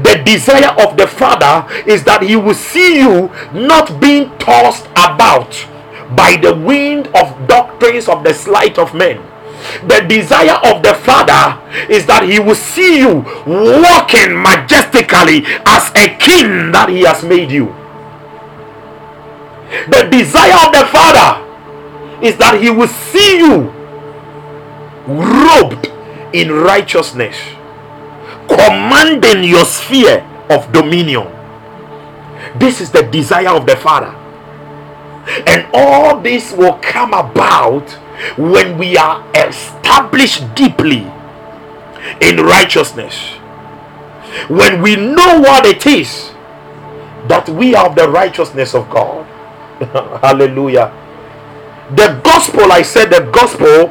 [0.03, 5.49] the desire of the Father is that He will see you not being tossed about
[6.15, 9.17] by the wind of doctrines of the sleight of men.
[9.88, 11.57] The desire of the Father
[11.89, 17.51] is that He will see you walking majestically as a king that He has made
[17.51, 17.73] you.
[19.89, 21.41] The desire of the Father
[22.21, 23.73] is that He will see you
[25.08, 25.91] robed
[26.34, 27.38] in righteousness
[28.47, 31.28] commanding your sphere of dominion.
[32.60, 34.14] This is the desire of the Father.
[35.47, 37.89] And all this will come about
[38.38, 41.10] when we are established deeply
[42.20, 43.16] in righteousness.
[44.49, 46.32] When we know what it is
[47.28, 49.26] that we have the righteousness of God.
[50.22, 50.91] Hallelujah.
[51.95, 53.88] The gospel, I said, the gospel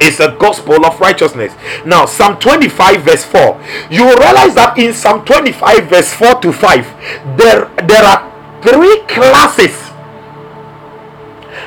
[0.00, 1.54] is a gospel of righteousness.
[1.84, 7.36] Now, Psalm 25, verse 4, you realize that in Psalm 25, verse 4 to 5,
[7.36, 9.74] there, there are three classes.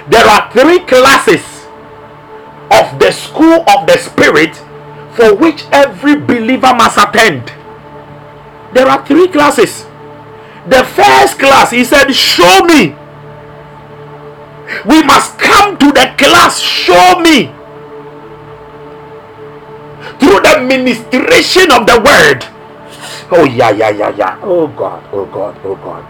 [0.09, 1.43] There are three classes
[2.71, 4.55] of the school of the Spirit
[5.15, 7.51] for which every believer must attend.
[8.73, 9.83] There are three classes.
[10.67, 12.95] The first class, he said, Show me.
[14.85, 17.56] We must come to the class, Show me
[20.19, 22.45] through the ministration of the word.
[23.31, 24.39] Oh, yeah, yeah, yeah, yeah.
[24.41, 26.05] Oh, God, oh, God, oh, God.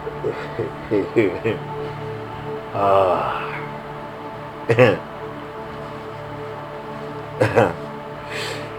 [2.74, 3.44] ah.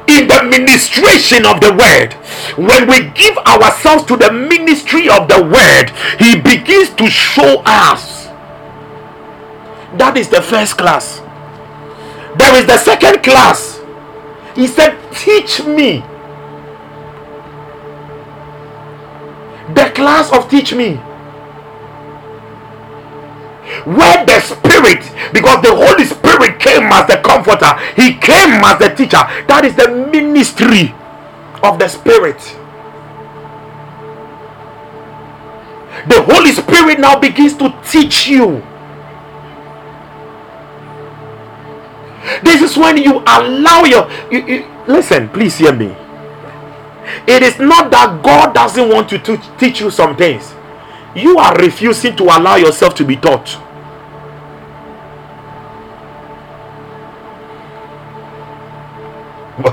[0.09, 2.13] in the ministration of the word
[2.57, 8.25] when we give ourselves to the ministry of the word he begins to show us
[9.97, 11.19] that is the first class
[12.37, 13.78] there is the second class
[14.59, 16.03] he said, Teach me.
[19.73, 20.95] The class of teach me.
[23.85, 24.99] Where the Spirit,
[25.31, 29.23] because the Holy Spirit came as the comforter, He came as the teacher.
[29.47, 30.93] That is the ministry
[31.63, 32.39] of the Spirit.
[36.09, 38.61] The Holy Spirit now begins to teach you
[42.43, 44.09] This is when you allow your.
[44.31, 45.95] You, you, listen, please hear me.
[47.27, 49.17] It is not that God doesn't want to
[49.57, 50.53] teach you some things.
[51.15, 53.49] You are refusing to allow yourself to be taught.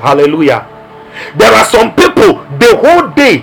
[0.00, 0.66] Hallelujah.
[1.36, 3.38] There are some people the whole day,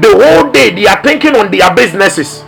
[0.00, 2.44] the whole day they are thinking on their businesses.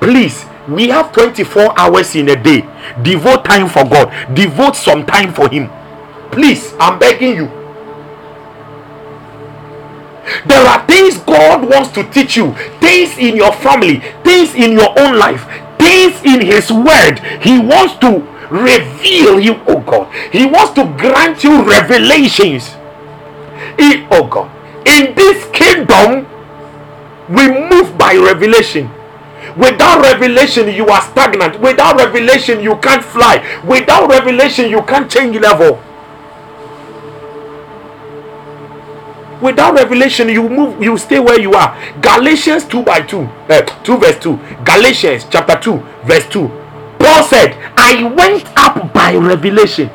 [0.00, 2.62] Please we have 24 hours in a day.
[3.02, 4.34] Devote time for god.
[4.34, 5.70] Devote some time for him.
[6.30, 7.46] Please i'm begging you.
[10.44, 12.52] There are things god wants to teach you.
[12.80, 14.02] Things in your family.
[14.24, 15.46] Things in your own life.
[15.78, 17.20] Things in his word.
[17.42, 20.12] He wants to reveal you oh god.
[20.32, 22.74] He wants to grant you revelations.
[23.78, 24.50] He, oh god.
[24.86, 26.26] In this kingdom
[27.28, 28.90] we move by revelation
[29.56, 31.58] Without revelation, you are stagnant.
[31.60, 33.42] Without revelation, you can't fly.
[33.66, 35.82] Without revelation, you can't change level.
[39.40, 41.76] Without revelation, you move, you stay where you are.
[42.00, 44.36] Galatians 2 by 2, uh, 2 verse 2.
[44.64, 46.48] Galatians chapter 2, verse 2.
[46.98, 49.88] Paul said, I went up by revelation.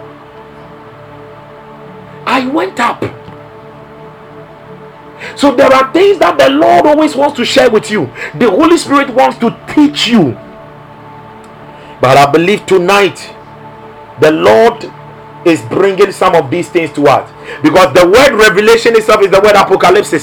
[2.25, 3.20] I went up.
[5.35, 8.05] So there are things that the Lord always wants to share with you.
[8.35, 10.33] The Holy Spirit wants to teach you.
[12.01, 13.17] But I believe tonight
[14.19, 14.91] the Lord
[15.45, 17.29] is bringing some of these things to us
[17.63, 20.13] because the word revelation itself is the word apocalypse.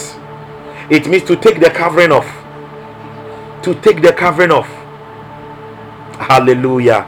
[0.91, 2.27] It means to take the covering off.
[3.65, 4.69] To take the covering off.
[6.19, 7.07] Hallelujah.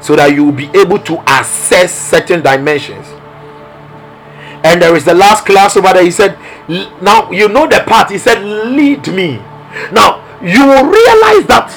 [0.00, 3.06] So that you will be able to assess certain dimensions.
[4.66, 6.02] And there is the last class over there.
[6.02, 6.36] He said,
[7.00, 8.10] Now you know the part.
[8.10, 9.36] He said, Lead me.
[9.92, 11.70] Now you will realize that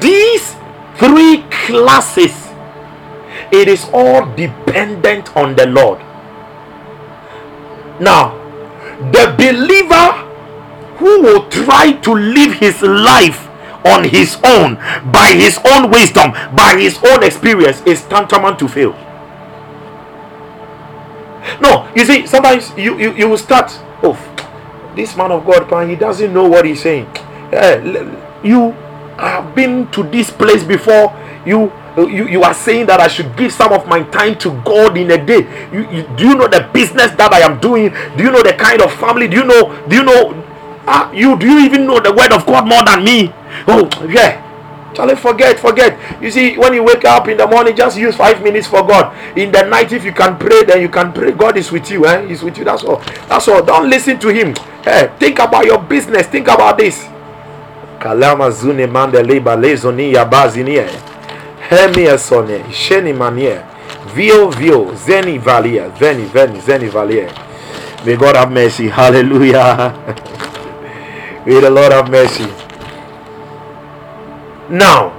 [0.00, 0.56] these
[0.96, 2.32] three classes,
[3.52, 5.98] it is all dependent on the Lord.
[8.00, 8.32] Now,
[9.12, 10.12] the believer
[10.96, 13.46] who will try to live his life
[13.84, 14.76] on his own,
[15.12, 18.94] by his own wisdom, by his own experience, is tantamount to fail.
[21.60, 23.70] No, you see, sometimes you, you, you will start,
[24.02, 24.18] oh,
[24.96, 27.06] this man of God, he doesn't know what he's saying.
[27.52, 28.72] Uh, you
[29.18, 31.12] have been to this place before.
[31.46, 34.96] You you, you are saying that I should give some of my time to God
[34.96, 35.46] in a day.
[35.72, 37.90] You, you, do you know the business that I am doing?
[38.16, 39.28] Do you know the kind of family?
[39.28, 39.86] Do you know?
[39.86, 40.42] Do you know?
[40.86, 43.32] Uh, you do you even know the word of God more than me?
[43.68, 44.42] Oh yeah,
[44.94, 46.22] Charlie, forget, forget.
[46.22, 49.12] You see, when you wake up in the morning, just use five minutes for God.
[49.36, 51.32] In the night, if you can pray, then you can pray.
[51.32, 52.26] God is with you, eh?
[52.28, 52.64] He's with you.
[52.64, 52.98] That's all.
[53.28, 53.62] That's all.
[53.64, 54.54] Don't listen to him.
[54.84, 56.28] Hey, think about your business.
[56.28, 57.06] Think about this.
[58.00, 60.86] Kalama zune mandele balezoni yabazinie.
[61.68, 62.62] Hemie sone.
[62.70, 63.60] Sheni manie.
[64.14, 64.94] Vio vio.
[64.94, 65.90] Zeni valia.
[65.98, 66.60] Zeni veni.
[66.60, 67.28] Zeni valia.
[68.06, 68.88] May God have mercy.
[68.88, 69.92] Hallelujah.
[71.46, 72.46] May the Lord have mercy.
[74.70, 75.12] Now,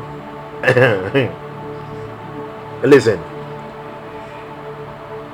[2.83, 3.19] listen.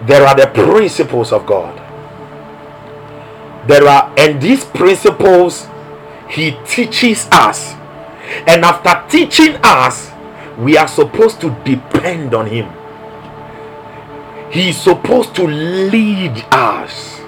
[0.05, 1.77] There are the principles of God.
[3.67, 5.67] There are, and these principles
[6.29, 7.73] He teaches us.
[8.47, 10.11] And after teaching us,
[10.57, 12.69] we are supposed to depend on Him.
[14.51, 17.19] He is supposed to lead us.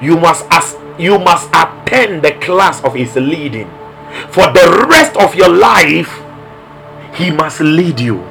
[0.00, 3.70] You must ask, you must attend the class of his leading.
[4.30, 6.10] For the rest of your life,
[7.14, 8.24] he must lead you.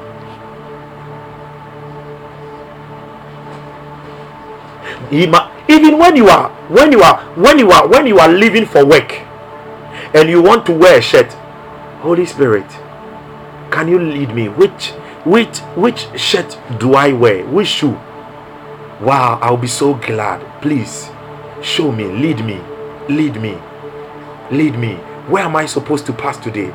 [5.10, 8.28] He ma- even when you are when you are when you are when you are
[8.28, 9.12] leaving for work
[10.14, 11.32] and you want to wear a shirt,
[12.02, 12.68] Holy Spirit,
[13.70, 14.48] can you lead me?
[14.48, 14.90] Which
[15.24, 17.46] which which shirt do I wear?
[17.46, 17.98] Which shoe?
[19.00, 20.40] Wow, I'll be so glad.
[20.60, 21.08] Please
[21.62, 22.60] show me, lead me,
[23.08, 23.58] lead me,
[24.50, 24.94] lead me.
[25.28, 26.74] Where am I supposed to pass today?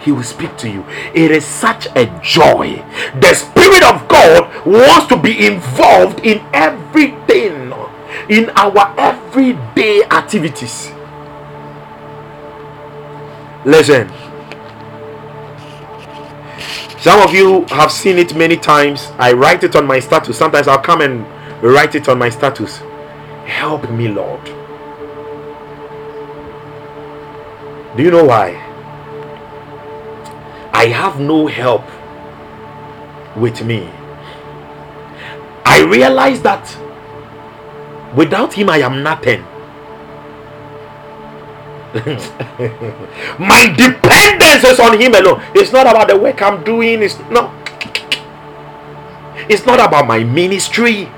[0.00, 0.84] He will speak to you.
[1.14, 2.82] It is such a joy.
[3.20, 7.72] The Spirit of God wants to be involved in everything,
[8.28, 10.92] in our everyday activities.
[13.64, 14.08] Listen,
[17.00, 19.08] some of you have seen it many times.
[19.18, 20.38] I write it on my status.
[20.38, 21.26] Sometimes I'll come and
[21.62, 22.80] write it on my status.
[23.48, 24.44] Help me, Lord.
[27.96, 28.54] Do you know why?
[30.72, 31.82] I have no help
[33.34, 33.88] with me.
[35.64, 36.62] I realize that
[38.14, 39.42] without Him, I am nothing.
[43.40, 45.42] My dependence is on Him alone.
[45.54, 47.02] It's not about the work I'm doing.
[47.02, 47.50] It's not.
[49.48, 51.08] It's not about my ministry.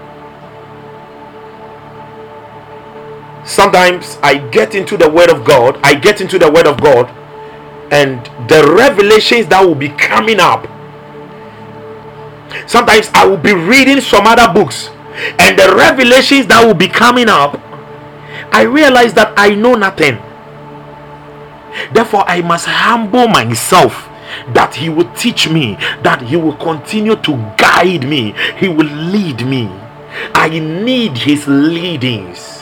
[3.50, 5.78] Sometimes I get into the Word of God.
[5.82, 7.08] I get into the Word of God,
[7.92, 10.66] and the revelations that will be coming up.
[12.68, 14.88] Sometimes I will be reading some other books,
[15.38, 17.60] and the revelations that will be coming up.
[18.52, 20.18] I realize that I know nothing
[21.92, 24.08] Therefore, I must humble myself
[24.54, 29.46] that He will teach me, that He will continue to guide me, He will lead
[29.46, 29.66] me.
[30.34, 32.59] I need His leadings.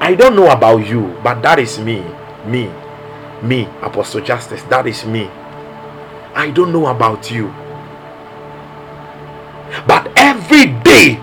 [0.00, 2.02] I don't know about you, but that is me.
[2.46, 2.70] Me.
[3.42, 4.62] Me, Apostle Justice.
[4.64, 5.28] That is me.
[6.34, 7.48] I don't know about you.
[9.86, 11.20] But every day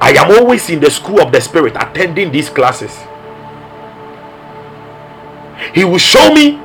[0.00, 2.96] I am always in the school of the spirit attending these classes.
[5.74, 6.56] He will show me.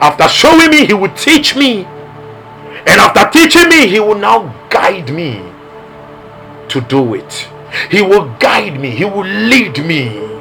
[0.00, 1.84] After showing me, he will teach me.
[1.84, 5.42] And after teaching me, he will now guide me
[6.68, 7.48] to do it.
[7.90, 8.90] He will guide me.
[8.90, 10.35] He will lead me.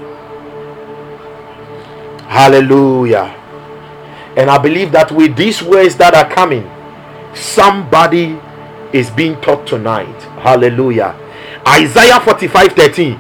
[2.28, 3.41] Hallelujah.
[4.38, 6.69] And I believe that with these words that are coming,
[7.34, 8.39] somebody
[8.91, 10.21] is being taught tonight.
[10.39, 11.15] Hallelujah.
[11.67, 13.19] Isaiah 45 13.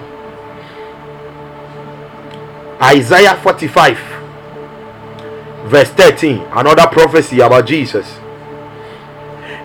[2.81, 3.97] Isaiah 45
[5.67, 6.39] verse 13.
[6.51, 8.19] Another prophecy about Jesus.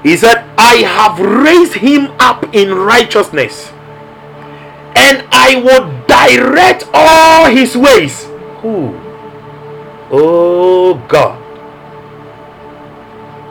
[0.02, 3.70] He said, I have raised him up in righteousness
[4.96, 8.24] and I will direct all his ways.
[8.62, 9.09] Who?
[10.10, 11.38] Oh God.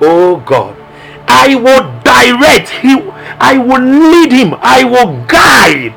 [0.02, 0.76] Oh God.
[1.28, 5.96] I will direct him I will lead him, I will guide.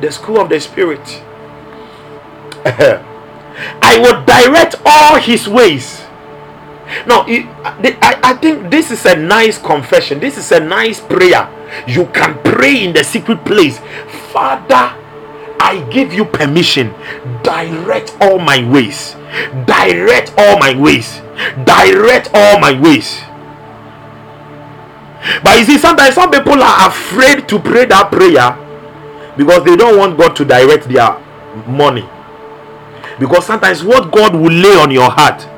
[0.00, 1.02] The school of the Spirit.
[3.82, 6.02] I will direct all his ways.
[7.06, 10.20] Now, I think this is a nice confession.
[10.20, 11.50] This is a nice prayer.
[11.88, 13.80] You can pray in the secret place.
[14.30, 14.94] Father,
[15.64, 16.92] I give you permission.
[17.42, 19.14] Direct all my ways.
[19.66, 21.20] Direct all my ways.
[21.64, 23.22] Direct all my ways.
[25.42, 28.52] But you see, sometimes some people are afraid to pray that prayer
[29.38, 31.16] because they don't want God to direct their
[31.66, 32.06] money.
[33.18, 35.48] Because sometimes what God will lay on your heart,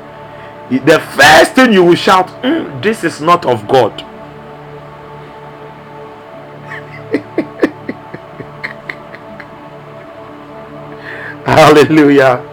[0.69, 4.06] the first thing you will shout, mm, This is not of God.
[11.47, 12.43] Hallelujah.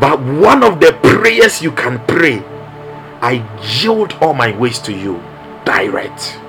[0.00, 2.42] But one of the prayers you can pray
[3.22, 3.46] I
[3.80, 5.22] yield all my ways to you.
[5.64, 6.40] Direct.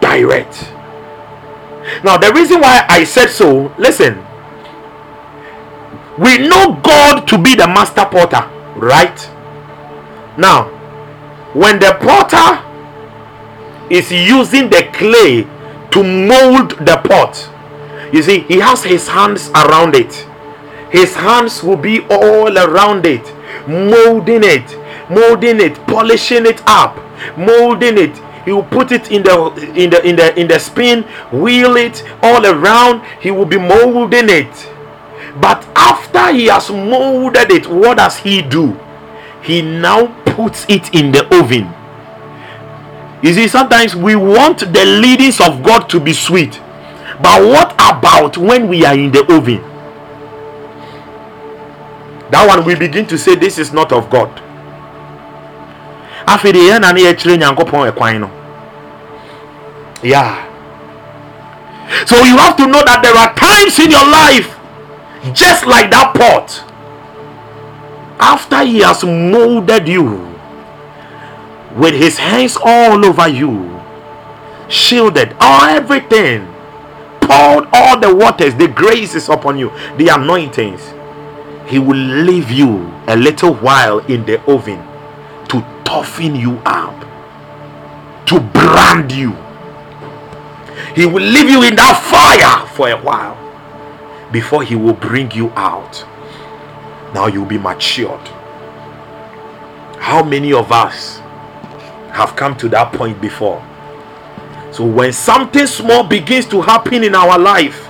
[0.00, 0.72] Direct.
[2.02, 4.26] Now, the reason why I said so, listen.
[6.18, 9.16] We know God to be the master potter, right?
[10.36, 10.64] Now,
[11.54, 12.66] when the potter
[13.88, 15.44] is using the clay
[15.92, 17.48] to mold the pot,
[18.12, 20.26] you see, he has his hands around it.
[20.90, 23.22] His hands will be all around it,
[23.68, 24.76] molding it,
[25.08, 26.96] molding it, polishing it up,
[27.38, 28.16] molding it.
[28.44, 32.02] He will put it in the in the in the in the spin, wheel it
[32.22, 33.04] all around.
[33.20, 34.52] He will be molding it.
[35.40, 38.78] But after he has molded it, what does he do?
[39.42, 41.72] He now puts it in the oven.
[43.22, 46.60] You see, sometimes we want the leadings of God to be sweet.
[47.22, 49.60] But what about when we are in the oven?
[52.30, 54.30] That one we begin to say this is not of God.
[60.02, 60.46] yeah
[62.06, 64.56] so you have to know that there are times in your life
[65.34, 66.64] just like that pot
[68.20, 70.04] after he has molded you
[71.76, 73.80] with his hands all over you
[74.68, 76.46] shielded all everything
[77.30, 80.82] poured all the waters the graces upon you the anointings
[81.70, 84.80] he will leave you a little while in the oven
[85.48, 86.98] to toughen you up
[88.26, 89.36] to brand you
[90.94, 93.36] he will leave you in that fire for a while
[94.32, 96.04] before he will bring you out.
[97.14, 98.20] Now you'll be matured.
[99.98, 101.18] How many of us
[102.12, 103.64] have come to that point before?
[104.70, 107.88] So when something small begins to happen in our life,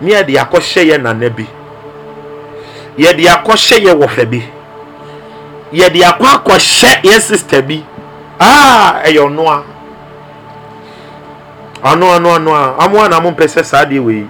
[0.00, 1.46] near the akɔhyɛ na nana bi
[2.98, 4.42] yɛde akɔhyɛ yɛ wɔfɛ bi
[5.72, 7.84] yɛde akɔ akɔhyɛ yɛ sister bi
[8.40, 9.62] aa ah, ɛyɛ ɔnoa
[11.84, 12.54] ano ano ano.
[12.54, 14.26] A amoa na mo mpɛ sɛ saa deɛ wei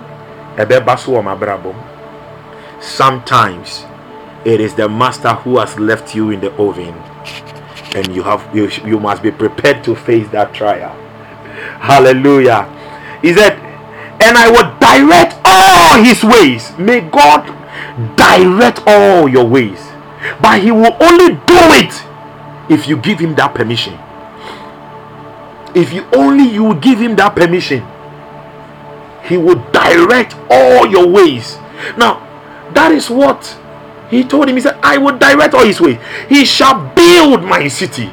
[0.56, 1.16] ɛbɛba so
[2.80, 3.84] sometimes
[4.44, 6.94] it is the master who has left you in the oven.
[7.94, 10.96] And you have you, you must be prepared to face that trial
[11.82, 12.62] hallelujah
[13.22, 13.58] he said
[14.22, 17.42] and i will direct all his ways may god
[18.16, 19.78] direct all your ways
[20.40, 21.92] but he will only do it
[22.70, 23.98] if you give him that permission
[25.74, 27.82] if you only you give him that permission
[29.24, 31.56] he will direct all your ways.
[31.96, 32.20] Now,
[32.74, 33.58] that is what
[34.10, 34.56] he told him.
[34.56, 35.98] He said, I will direct all his ways.
[36.28, 38.12] He shall build my city.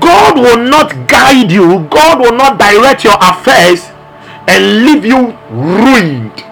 [0.00, 3.84] God will not guide you, God will not direct your affairs
[4.48, 6.44] and leave you ruined.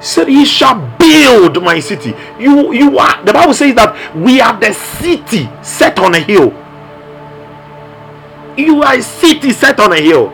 [0.00, 2.14] Said, He shall build my city.
[2.38, 6.52] You you are the Bible says that we are the city set on a hill.
[8.56, 10.30] You are a city set on a hill.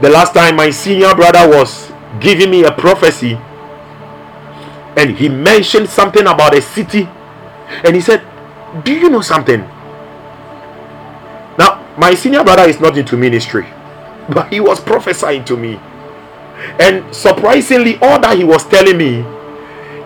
[0.00, 3.38] The last time my senior brother was giving me a prophecy,
[4.96, 7.08] and he mentioned something about a city,
[7.82, 8.20] and he said,
[8.84, 9.60] Do you know something?
[11.58, 13.66] Now, my senior brother is not into ministry,
[14.28, 15.80] but he was prophesying to me.
[16.80, 19.20] And surprisingly, all that he was telling me,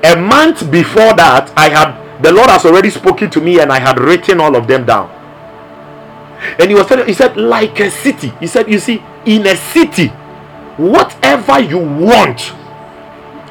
[0.03, 3.79] a month before that, I had the Lord has already spoken to me, and I
[3.79, 5.09] had written all of them down.
[6.59, 8.33] And he was telling, he said, like a city.
[8.41, 10.09] He said, You see, in a city,
[10.77, 12.53] whatever you want,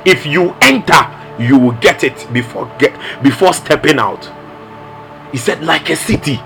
[0.05, 2.93] if you enter, you will get it before get
[3.23, 4.29] before stepping out.
[5.31, 6.39] He said, like a city.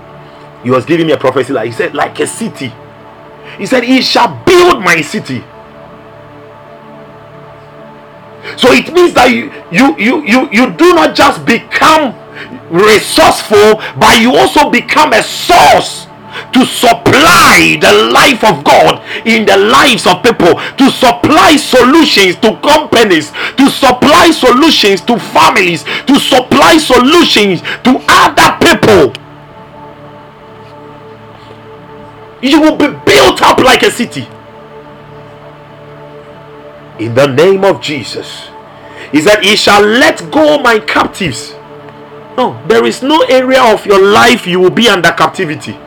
[0.62, 2.72] He was giving me a prophecy, like he said, like a city.
[3.58, 5.44] He said, He shall build my city.
[8.56, 12.14] So it means that you you you you, you do not just become
[12.70, 16.03] resourceful, but you also become a source
[16.52, 22.56] to supply the life of God in the lives of people, to supply solutions to
[22.60, 29.12] companies, to supply solutions to families, to supply solutions to other people.
[32.42, 34.28] You will be built up like a city.
[36.98, 38.48] In the name of Jesus.
[39.10, 41.52] He said, He shall let go my captives.
[42.36, 45.78] No, there is no area of your life you will be under captivity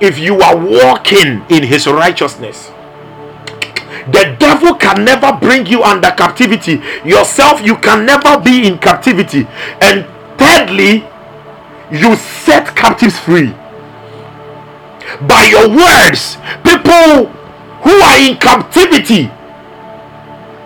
[0.00, 2.70] if you are walking in his righteousness.
[4.06, 6.80] The devil can never bring you under captivity.
[7.04, 9.46] Yourself you can never be in captivity.
[9.80, 10.06] And
[10.38, 11.04] thirdly
[11.92, 13.52] you set captives free.
[15.26, 17.26] By your words people
[17.82, 19.26] who are in captivity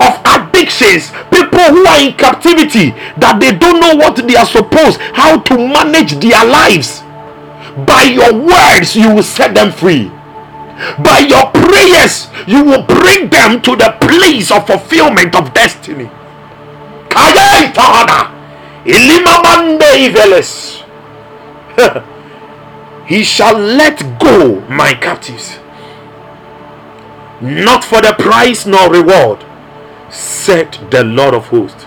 [0.00, 4.98] of addictions people who are in captivity that they don't know what they are supposed
[5.14, 7.03] how to manage their lives
[7.86, 10.08] by your words you will set them free.
[10.98, 16.10] By your prayers you will bring them to the place of fulfillment of destiny.
[23.06, 25.58] He shall let go my captives,
[27.42, 29.44] not for the price nor reward,
[30.10, 31.84] said the Lord of hosts.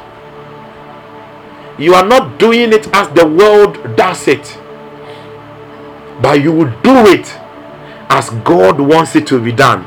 [1.80, 4.60] You are not doing it as the world does it,
[6.22, 7.28] but you will do it
[8.09, 9.84] as God wants it to be done.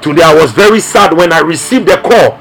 [0.00, 2.38] Today I was very sad when I received a call.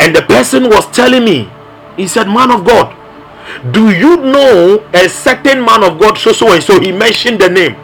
[0.00, 1.50] And the person was telling me,
[1.96, 2.96] he said, Man of God,
[3.72, 6.80] do you know a certain man of God, so so and so?
[6.80, 7.74] He mentioned the name.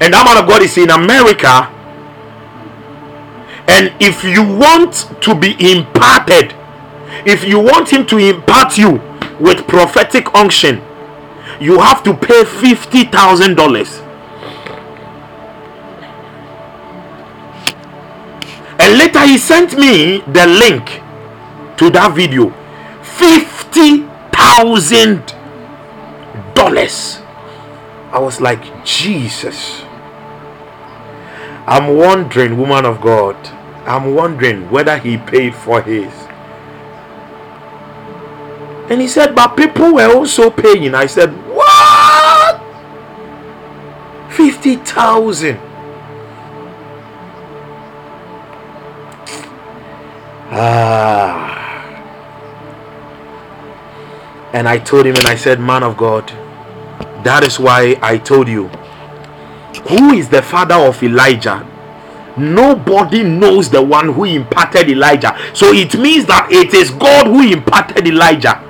[0.00, 1.70] And that man of God is in America.
[3.68, 6.54] And if you want to be imparted,
[7.26, 9.00] if you want him to impart you
[9.40, 10.82] with prophetic unction,
[11.60, 14.04] you have to pay $50,000.
[18.80, 21.02] And later he sent me the link
[21.78, 22.50] to that video.
[23.02, 25.34] Fifty thousand
[26.54, 27.18] dollars.
[28.12, 29.82] I was like, Jesus.
[31.66, 33.36] I'm wondering, woman of God,
[33.86, 36.10] I'm wondering whether he paid for his.
[38.90, 40.94] And he said, but people were also paying.
[40.94, 42.60] I said, what?
[44.30, 45.58] 50,000.
[50.50, 51.48] Ah.
[54.52, 56.26] And I told him, and I said, Man of God,
[57.22, 58.68] that is why I told you.
[59.88, 61.66] Who is the father of Elijah?
[62.36, 65.36] Nobody knows the one who imparted Elijah.
[65.52, 68.64] So it means that it is God who imparted Elijah.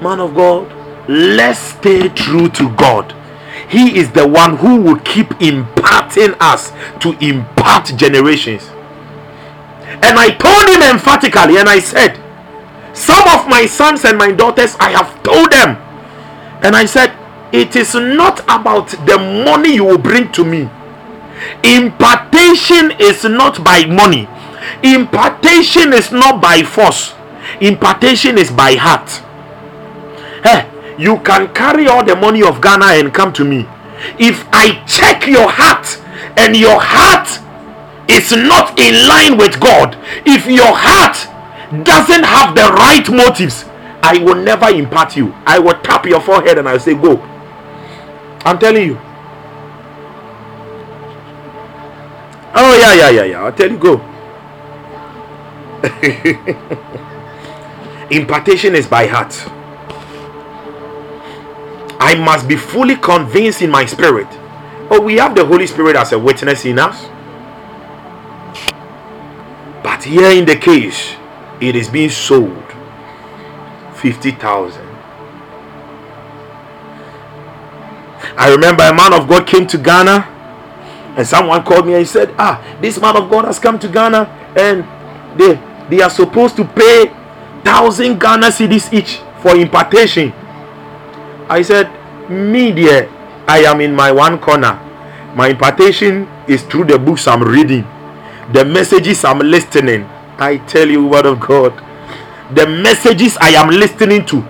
[0.00, 0.70] Man of God,
[1.08, 3.14] let's stay true to God.
[3.68, 8.62] He is the one who will keep imparting us to impart generations.
[10.00, 12.20] And I told him emphatically, and I said,
[12.98, 15.76] some of my sons and my daughters, I have told them.
[16.62, 17.16] And I said,
[17.52, 20.68] It is not about the money you will bring to me.
[21.62, 24.28] Impartation is not by money,
[24.82, 27.14] impartation is not by force,
[27.60, 29.22] impartation is by heart.
[30.42, 30.68] Hey,
[30.98, 33.66] you can carry all the money of Ghana and come to me.
[34.18, 35.98] If I check your heart
[36.38, 37.28] and your heart
[38.08, 41.16] is not in line with God, if your heart
[41.84, 43.64] doesn't have the right motives,
[44.02, 45.34] I will never impart you.
[45.44, 47.18] I will tap your forehead and I'll say, Go.
[48.44, 48.98] I'm telling you.
[52.54, 53.44] Oh, yeah, yeah, yeah, yeah.
[53.44, 54.00] I'll tell you, go.
[58.10, 59.34] Impartation is by heart.
[61.98, 64.28] I must be fully convinced in my spirit.
[64.90, 67.06] Oh, we have the Holy Spirit as a witness in us.
[69.82, 71.16] But here in the case,
[71.60, 72.64] it is being sold
[73.96, 74.88] 50,000.
[78.36, 80.34] I remember a man of God came to Ghana
[81.16, 83.88] and someone called me and he said, Ah, this man of God has come to
[83.88, 84.26] Ghana
[84.56, 84.84] and
[85.38, 87.06] they they are supposed to pay
[87.64, 90.32] thousand Ghana cedis each for impartation.
[91.48, 91.88] I said,
[92.28, 93.08] Me dear,
[93.46, 94.76] I am in my one corner.
[95.34, 97.84] My impartation is through the books I'm reading,
[98.52, 100.04] the messages I'm listening,
[100.38, 101.72] I tell you, word of God,
[102.54, 104.42] the messages I am listening to.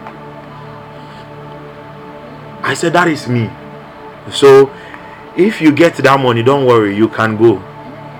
[2.62, 3.48] I said, That is me.
[4.32, 4.70] So
[5.36, 7.62] if you get that money, don't worry, you can go.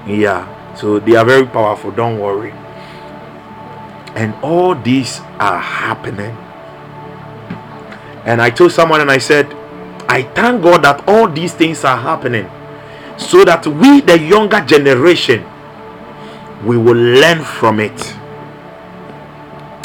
[0.07, 0.47] Yeah.
[0.75, 2.53] So they are very powerful, don't worry.
[4.15, 6.37] And all these are happening.
[8.29, 9.47] And I told someone and I said,
[10.07, 12.45] I thank God that all these things are happening
[13.17, 15.43] so that we, the younger generation,
[16.63, 18.15] we will learn from it.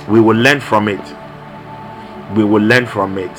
[0.10, 1.00] We will learn from it.
[2.36, 3.34] We will learn from it.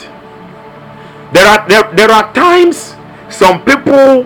[1.34, 2.96] There are there, there are times
[3.28, 4.24] some people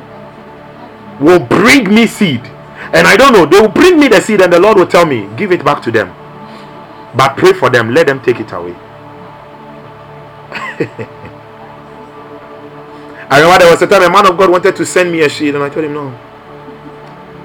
[1.18, 2.42] will bring me seed
[2.94, 5.06] and I don't know, they will bring me the seed and the Lord will tell
[5.06, 6.14] me, give it back to them.
[7.16, 8.76] But pray for them, let them take it away.
[13.30, 15.30] I remember there was a time a man of God wanted to send me a
[15.30, 16.18] seed and I told him no.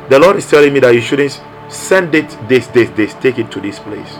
[0.09, 1.41] The Lord is telling me that you shouldn't
[1.74, 3.14] Send it this, this, this.
[3.16, 4.14] Take it to this place.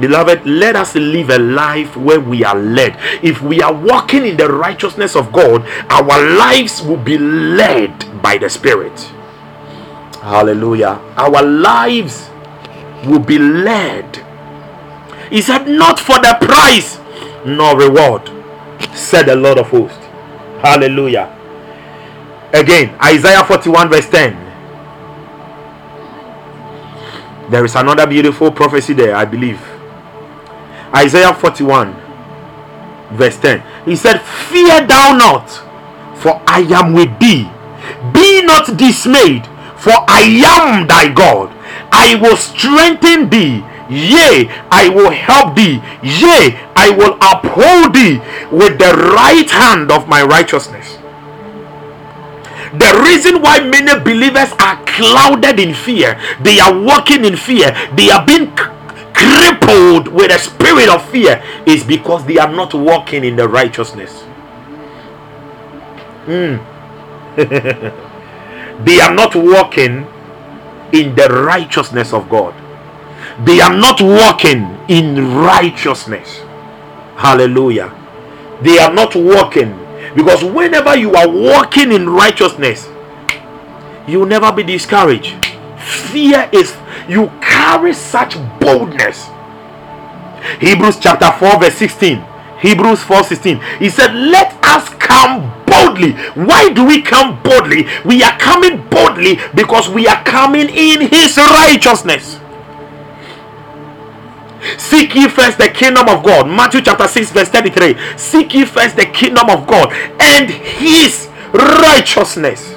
[0.00, 2.96] Beloved, let us live a life where we are led.
[3.22, 8.38] If we are walking in the righteousness of God, our lives will be led by
[8.38, 8.96] the Spirit.
[10.22, 11.00] Hallelujah.
[11.16, 12.30] Our lives
[13.06, 14.24] will be led.
[15.30, 16.98] He said, Not for the price
[17.44, 18.30] nor reward,
[18.94, 19.98] said the Lord of hosts.
[20.60, 21.34] Hallelujah.
[22.52, 24.48] Again, Isaiah 41, verse 10.
[27.50, 29.60] There is another beautiful prophecy there, I believe.
[30.94, 31.94] Isaiah 41,
[33.12, 33.62] verse 10.
[33.84, 35.48] He said, Fear thou not,
[36.18, 37.48] for I am with thee.
[38.12, 41.52] Be not dismayed, for I am thy God.
[41.92, 43.64] I will strengthen thee.
[43.88, 45.80] Yea, I will help thee.
[46.02, 48.20] Yea, I will uphold thee
[48.50, 50.98] with the right hand of my righteousness.
[52.72, 58.10] The reason why many believers are clouded in fear, they are walking in fear, they
[58.10, 58.54] are being
[59.14, 64.24] crippled with a spirit of fear, is because they are not walking in the righteousness.
[66.26, 66.60] Mm.
[68.84, 70.06] they are not walking
[70.92, 72.54] in the righteousness of God.
[73.44, 76.40] They are not walking in righteousness.
[77.16, 77.94] Hallelujah.
[78.62, 79.78] They are not walking
[80.14, 82.88] because whenever you are walking in righteousness,
[84.08, 85.36] you will never be discouraged.
[85.78, 86.76] Fear is
[87.08, 89.26] you carry such boldness.
[90.60, 92.24] Hebrews chapter 4, verse 16.
[92.60, 93.60] Hebrews 4 16.
[93.78, 96.12] He said, Let us come boldly.
[96.34, 97.86] Why do we come boldly?
[98.04, 102.37] We are coming boldly because we are coming in his righteousness.
[104.76, 106.46] Seek ye first the kingdom of God.
[106.48, 107.96] Matthew chapter 6, verse 33.
[108.16, 112.74] Seek ye first the kingdom of God and his righteousness.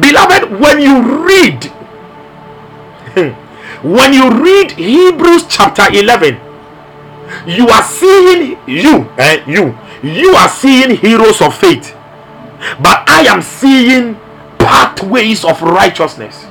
[0.00, 1.64] Beloved, when you read,
[3.82, 6.48] when you read Hebrews chapter 11,
[7.46, 11.94] you are seeing you and eh, you you are seeing heroes of faith
[12.80, 14.14] but i am seeing
[14.58, 16.47] pathways of righteousness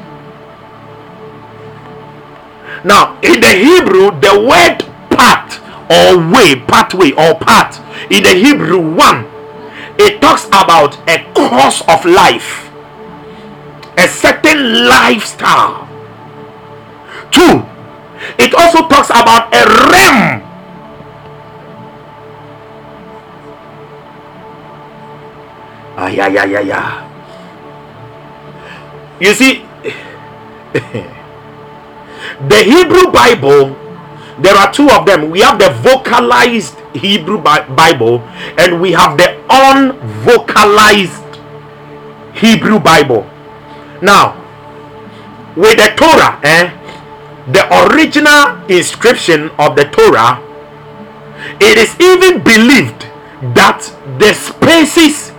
[2.84, 8.80] now, in the Hebrew, the word path or way, pathway or path, in the Hebrew,
[8.80, 9.26] one,
[9.98, 12.70] it talks about a course of life,
[13.98, 15.88] a certain lifestyle.
[17.32, 17.66] Two,
[18.38, 20.44] it also talks about a realm.
[25.98, 27.08] Ah, yeah, yeah, yeah, yeah.
[29.20, 29.66] You see,
[32.48, 33.76] The Hebrew Bible,
[34.40, 35.30] there are two of them.
[35.30, 38.20] We have the vocalized Hebrew Bible
[38.58, 41.24] and we have the unvocalized
[42.36, 43.26] Hebrew Bible.
[44.02, 44.38] Now,
[45.56, 46.70] with the Torah, eh,
[47.52, 50.44] the original inscription of the Torah,
[51.60, 53.08] it is even believed
[53.56, 53.82] that
[54.20, 55.32] the spaces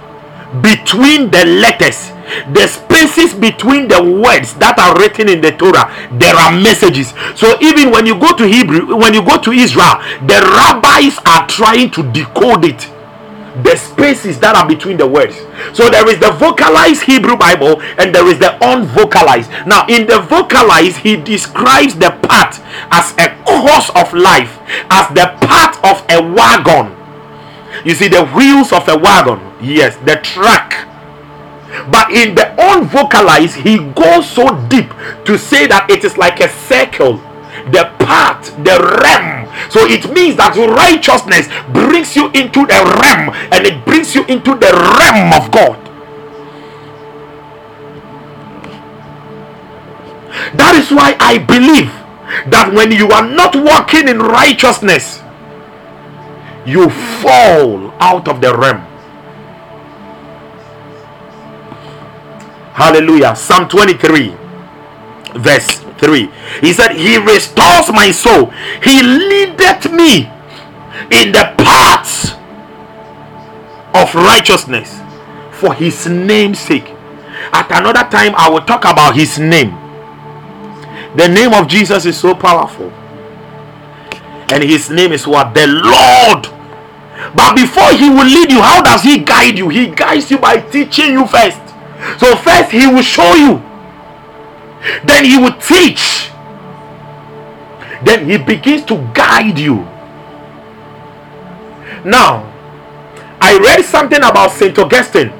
[0.62, 2.12] between the letters
[2.52, 7.14] the spaces between the words that are written in the Torah, there are messages.
[7.34, 9.96] So even when you go to Hebrew, when you go to Israel,
[10.28, 12.84] the rabbis are trying to decode it.
[13.64, 15.34] The spaces that are between the words.
[15.72, 19.50] So there is the vocalized Hebrew Bible and there is the unvocalized.
[19.66, 25.34] Now, in the vocalized, he describes the path as a course of life, as the
[25.42, 26.97] path of a wagon.
[27.84, 30.88] You see, the wheels of a wagon, yes, the track
[31.90, 34.88] but in the unvocalized, he goes so deep
[35.24, 37.18] to say that it is like a circle,
[37.70, 39.46] the path, the realm.
[39.70, 44.56] So it means that righteousness brings you into the realm and it brings you into
[44.56, 45.76] the realm of God.
[50.56, 51.92] That is why I believe
[52.50, 55.20] that when you are not walking in righteousness,
[56.66, 56.90] you
[57.20, 58.84] fall out of the realm.
[62.74, 63.34] Hallelujah.
[63.34, 64.36] Psalm 23,
[65.34, 66.30] verse 3.
[66.60, 68.46] He said, He restores my soul.
[68.82, 70.30] He leadeth me
[71.10, 72.32] in the paths
[73.94, 75.00] of righteousness
[75.50, 76.94] for his name's sake.
[77.52, 79.74] At another time, I will talk about his name.
[81.16, 82.92] The name of Jesus is so powerful.
[84.50, 85.54] And his name is what?
[85.54, 86.46] The Lord.
[87.34, 89.68] But before he will lead you, how does he guide you?
[89.68, 91.68] He guides you by teaching you first.
[92.18, 93.58] So, first, He will show you,
[95.04, 96.30] then He will teach,
[98.04, 99.82] then He begins to guide you.
[102.04, 102.46] Now,
[103.40, 105.30] I read something about Saint Augustine,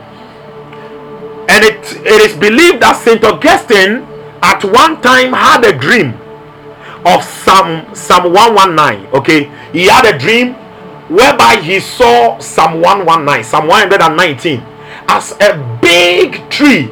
[1.49, 4.07] and it, it is believed that Saint Augustine
[4.43, 6.13] at one time had a dream
[7.09, 9.13] of Psalm Psalm 119.
[9.15, 10.55] Okay, he had a dream
[11.09, 14.79] whereby he saw Psalm 119, Psalm 119
[15.09, 16.91] as a big tree.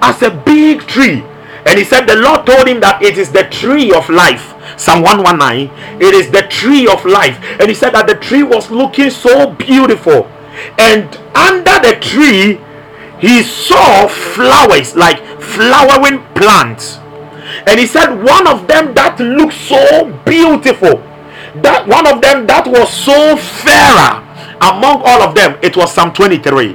[0.00, 1.22] As a big tree.
[1.66, 4.54] And he said, The Lord told him that it is the tree of life.
[4.78, 6.00] Psalm 119.
[6.00, 7.38] It is the tree of life.
[7.60, 10.30] And he said that the tree was looking so beautiful.
[10.78, 12.60] And under the tree,
[13.20, 16.98] he saw flowers like flowering plants.
[17.66, 21.02] And he said, one of them that looked so beautiful,
[21.62, 24.24] that one of them that was so fairer
[24.60, 26.72] among all of them, it was Psalm 23.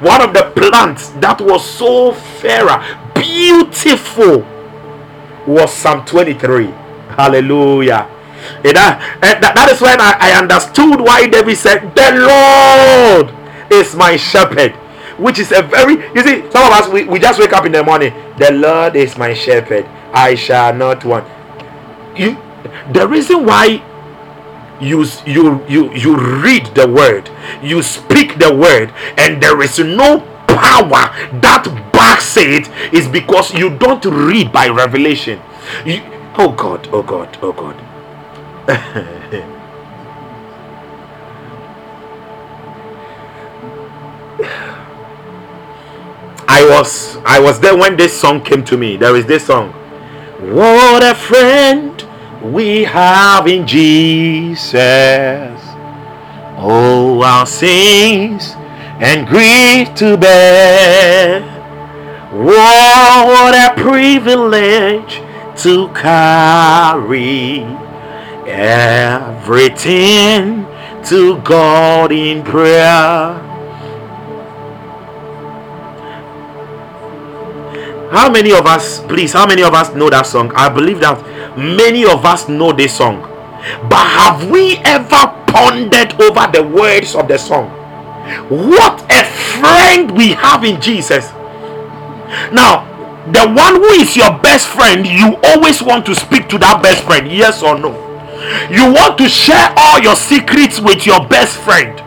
[0.00, 2.82] One of the plants that was so fairer,
[3.14, 4.46] beautiful,
[5.46, 6.66] was Psalm 23.
[7.16, 8.08] Hallelujah.
[8.64, 13.32] And that, and that, that is when I, I understood why David said, The Lord
[13.72, 14.74] is my shepherd.
[15.18, 17.72] Which is a very, you see, some of us, we, we just wake up in
[17.72, 18.12] the morning.
[18.38, 19.84] The Lord is my shepherd.
[20.12, 21.26] I shall not want.
[22.16, 22.36] You,
[22.92, 23.82] the reason why
[24.80, 27.30] you you you you read the word
[27.62, 31.10] you speak the word and there is no power
[31.40, 35.40] that backs it is because you don't read by revelation
[35.86, 36.02] you,
[36.36, 37.76] oh god oh god oh god
[46.48, 48.96] I was I was there when this song came to me.
[48.96, 49.72] There is this song.
[50.40, 52.04] What a friend
[52.42, 54.74] we have in Jesus.
[56.56, 58.52] Oh, our sins
[59.00, 61.42] and grief to bear.
[62.30, 65.20] What a privilege
[65.62, 67.60] to carry
[68.46, 70.66] everything
[71.04, 73.53] to God in prayer.
[78.14, 80.52] How many of us, please, how many of us know that song?
[80.54, 81.18] I believe that
[81.58, 83.22] many of us know this song.
[83.90, 87.70] But have we ever pondered over the words of the song?
[88.48, 89.26] What a
[89.58, 91.26] friend we have in Jesus.
[92.54, 92.86] Now,
[93.34, 97.02] the one who is your best friend, you always want to speak to that best
[97.02, 97.98] friend, yes or no?
[98.70, 101.98] You want to share all your secrets with your best friend.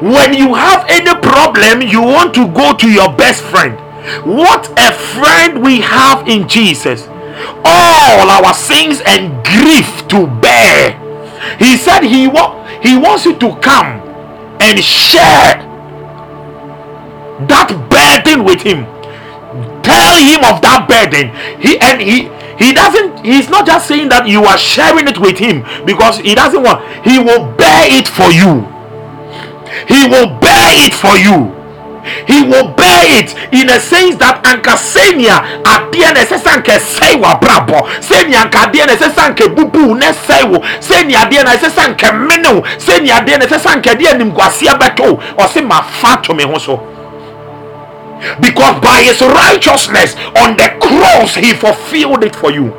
[0.00, 3.82] When you have any problem, you want to go to your best friend.
[4.24, 7.06] What a friend we have in Jesus.
[7.64, 10.94] All our sins and grief to bear.
[11.58, 14.00] He said he, wa- he wants you to come
[14.60, 15.62] and share
[17.46, 18.84] that burden with him.
[19.82, 21.30] Tell him of that burden.
[21.60, 22.28] He and he
[22.58, 26.34] he doesn't he's not just saying that you are sharing it with him because he
[26.34, 28.64] doesn't want he will bear it for you.
[29.86, 31.55] He will bear it for you
[32.26, 36.72] he will bear it in a sense that anka senia adeɛ na ɛsɛ sɛ anka
[36.78, 41.18] ɛsɛe wɔ abrabɔ senia anka adeɛ na ɛsɛ sɛ anka bubu na ɛsɛe wo senia
[41.26, 44.78] adeɛ na ɛsɛ sɛ anka mene wo senia adeɛ na ɛsɛ sɛ anka adeɛ nimguaseɛ
[44.78, 46.80] bɛtɔ wo ɔse mafa to me ho so
[48.40, 52.72] because by his righteousness on the cross he fulfilled it for you.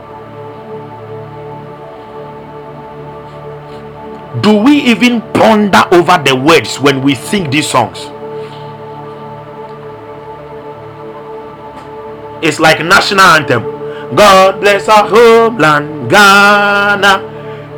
[4.41, 8.09] Do we even ponder over the words when we sing these songs
[12.41, 13.63] It's like national anthem.
[14.15, 17.19] God bless our homeland, Ghana,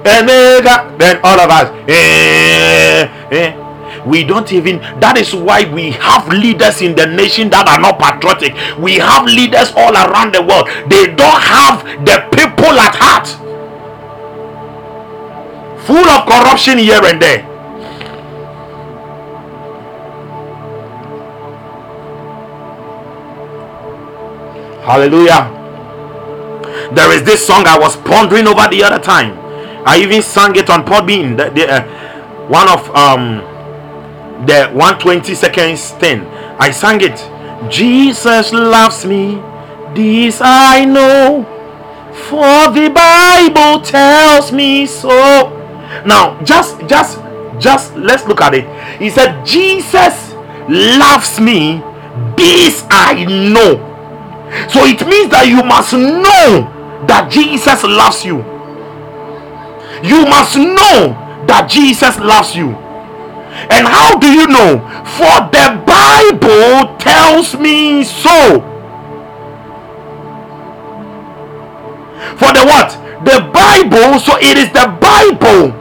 [0.06, 0.96] Omega.
[0.98, 4.06] Then all of us, eh, eh.
[4.06, 4.80] We don't even.
[5.00, 8.56] That is why we have leaders in the nation that are not patriotic.
[8.80, 10.68] We have leaders all around the world.
[10.90, 13.28] They don't have the people at heart.
[15.86, 17.49] Full of corruption here and there.
[24.90, 25.54] Hallelujah.
[26.96, 29.38] There is this song I was pondering over the other time.
[29.86, 31.38] I even sang it on Podbean.
[31.38, 33.38] The, the, uh, one of um,
[34.48, 36.26] the 120 seconds thing.
[36.58, 37.22] I sang it.
[37.72, 39.36] Jesus loves me.
[39.94, 41.46] This I know.
[42.26, 45.54] For the Bible tells me so.
[46.04, 47.20] Now, just, just,
[47.60, 48.66] just let's look at it.
[49.00, 50.34] He said, Jesus
[50.68, 51.84] loves me.
[52.36, 53.89] This I know
[54.70, 56.68] so it means that you must know
[57.08, 58.38] that Jesus loves you.
[60.04, 61.14] You must know
[61.48, 62.70] that Jesus loves you.
[63.70, 64.80] And how do you know?
[65.18, 68.62] For the Bible tells me so.
[72.38, 72.96] For the what?
[73.26, 75.76] The Bible, so it is the Bible.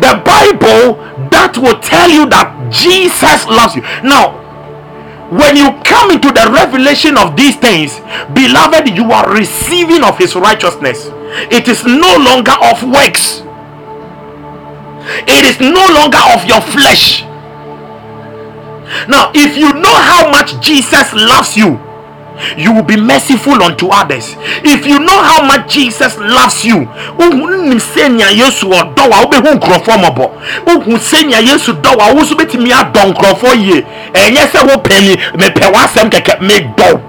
[0.00, 3.82] The Bible that will tell you that Jesus loves you.
[4.02, 4.39] Now,
[5.30, 7.98] when you come into the revelation of these things
[8.34, 11.06] beloved you are receiving of his righteousness.
[11.50, 13.42] It is no longer of works.
[15.26, 17.22] It is no longer of your flesh.
[19.08, 21.78] Now if you know how much jesus loves you
[22.56, 24.36] you will be merciful unto others.
[24.64, 26.86] If you know how much Jesus loves you,
[27.18, 30.30] wonim sɛ yesu ɔdɔ wa wobɛhu nkurɔfoɔ mmɔbɔ
[30.66, 33.84] wohu sɛ nea yesu dɔ wa wo nso bɛtumi adɔ nkurɔfoɔ yie
[34.14, 37.00] ɛnyɛ sɛ wopɛ mi mepɛ w'asɛm kɛkɛ medɔ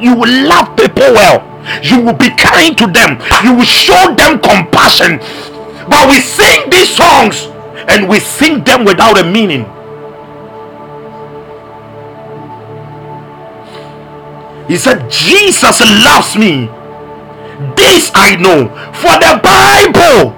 [0.00, 1.42] you will love people well.
[1.82, 3.18] You will be kind to them.
[3.42, 5.18] You will show them compassion.
[5.88, 7.48] But we sing these songs
[7.88, 9.64] and we sing them without a meaning
[14.68, 16.66] He said, Jesus loves me.
[17.76, 18.68] This I know.
[18.92, 20.34] For the Bible.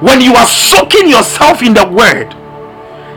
[0.00, 2.34] When you are soaking yourself in the word,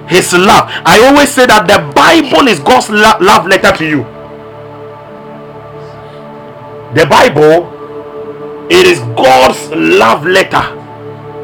[0.08, 0.70] his love.
[0.86, 4.03] I always say that the Bible is God's love letter to you.
[6.93, 7.68] The Bible,
[8.72, 10.64] it is God's love letter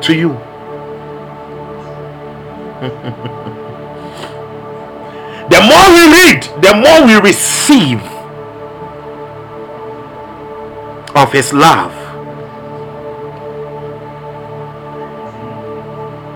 [0.01, 0.39] to you.
[5.53, 8.01] The more we read, the more we receive
[11.15, 11.93] of His love.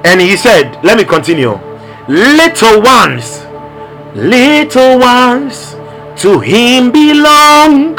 [0.06, 1.58] And He said, Let me continue.
[2.08, 3.44] Little ones,
[4.14, 5.72] little ones,
[6.22, 7.96] to Him belong.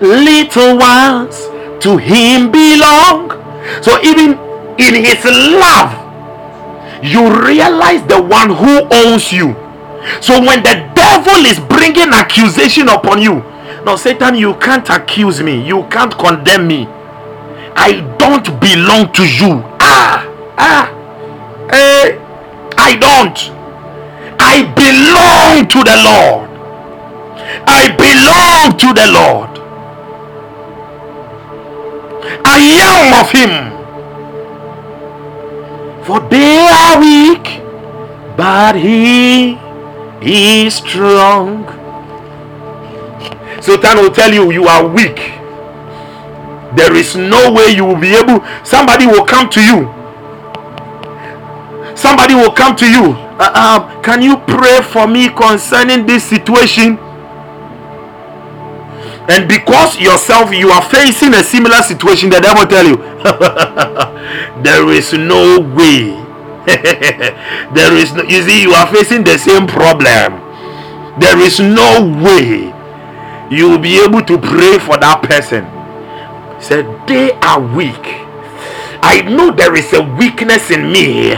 [0.00, 1.48] Little ones,
[1.82, 3.32] to Him belong.
[3.82, 4.38] So even
[4.78, 6.09] in His love,
[7.02, 9.54] you realize the one who owns you.
[10.20, 13.42] So when the devil is bringing accusation upon you,
[13.84, 16.86] now Satan, you can't accuse me, you can't condemn me.
[17.76, 19.62] I don't belong to you.
[19.80, 20.26] Ah,
[20.58, 20.90] ah,
[21.72, 22.18] eh,
[22.76, 23.38] I don't.
[24.38, 26.50] I belong to the Lord.
[27.66, 29.50] I belong to the Lord.
[32.44, 33.79] I am of Him.
[36.10, 37.62] For they are weak,
[38.36, 39.54] but he
[40.66, 41.62] is strong.
[43.62, 45.38] Satan will tell you you are weak.
[46.74, 48.44] There is no way you will be able.
[48.64, 49.86] Somebody will come to you.
[51.94, 53.14] Somebody will come to you.
[53.38, 56.98] Uh, uh, can you pray for me concerning this situation?
[59.30, 62.96] And because yourself you are facing a similar situation, the devil tell you,
[64.62, 66.18] there is no way.
[66.66, 70.42] there is no, you see, you are facing the same problem.
[71.20, 72.74] There is no way
[73.54, 75.64] you will be able to pray for that person.
[76.60, 78.29] Said they are weak
[79.02, 81.34] I know there is a weakness in me,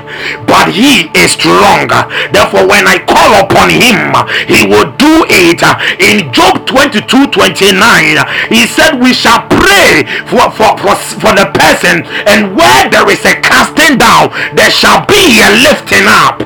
[0.46, 1.88] but He is strong.
[2.32, 4.12] Therefore, when I call upon Him,
[4.50, 5.62] He will do it.
[6.02, 8.18] In Job 22 29,
[8.50, 13.24] He said, We shall pray for, for, for, for the person, and where there is
[13.24, 16.42] a casting down, there shall be a lifting up.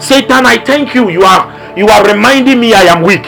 [0.00, 1.10] Satan, I thank you.
[1.10, 3.22] You are you are reminding me I am weak.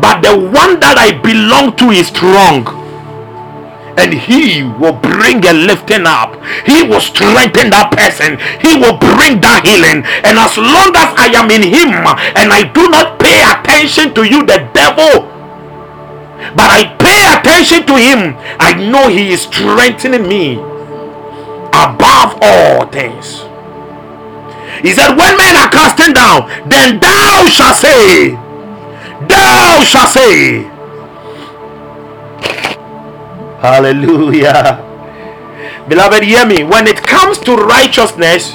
[0.00, 2.85] But the one that I belong to is strong
[3.96, 6.36] and he will bring a lifting up.
[6.64, 8.36] He will strengthen that person.
[8.60, 10.04] He will bring that healing.
[10.24, 11.90] And as long as i am in him
[12.36, 15.26] and i do not pay attention to you the devil
[16.54, 20.56] but i pay attention to him i know he is strengthening me
[21.74, 23.44] above all things.
[24.80, 28.30] He said when men are casting down then thou shalt say
[29.26, 30.75] thou shalt say
[33.60, 34.84] Hallelujah.
[35.88, 36.62] Beloved, hear me.
[36.62, 38.52] When it comes to righteousness,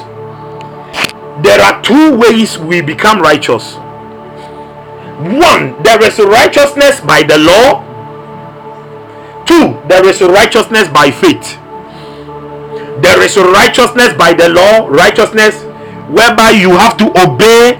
[1.42, 3.76] there are two ways we become righteous.
[5.22, 7.82] One, there is righteousness by the law.
[9.46, 11.58] Two, there is righteousness by faith.
[13.02, 15.64] There is righteousness by the law, righteousness
[16.12, 17.74] whereby you have to obey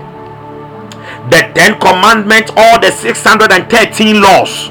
[1.30, 4.71] the Ten Commandments or the 613 laws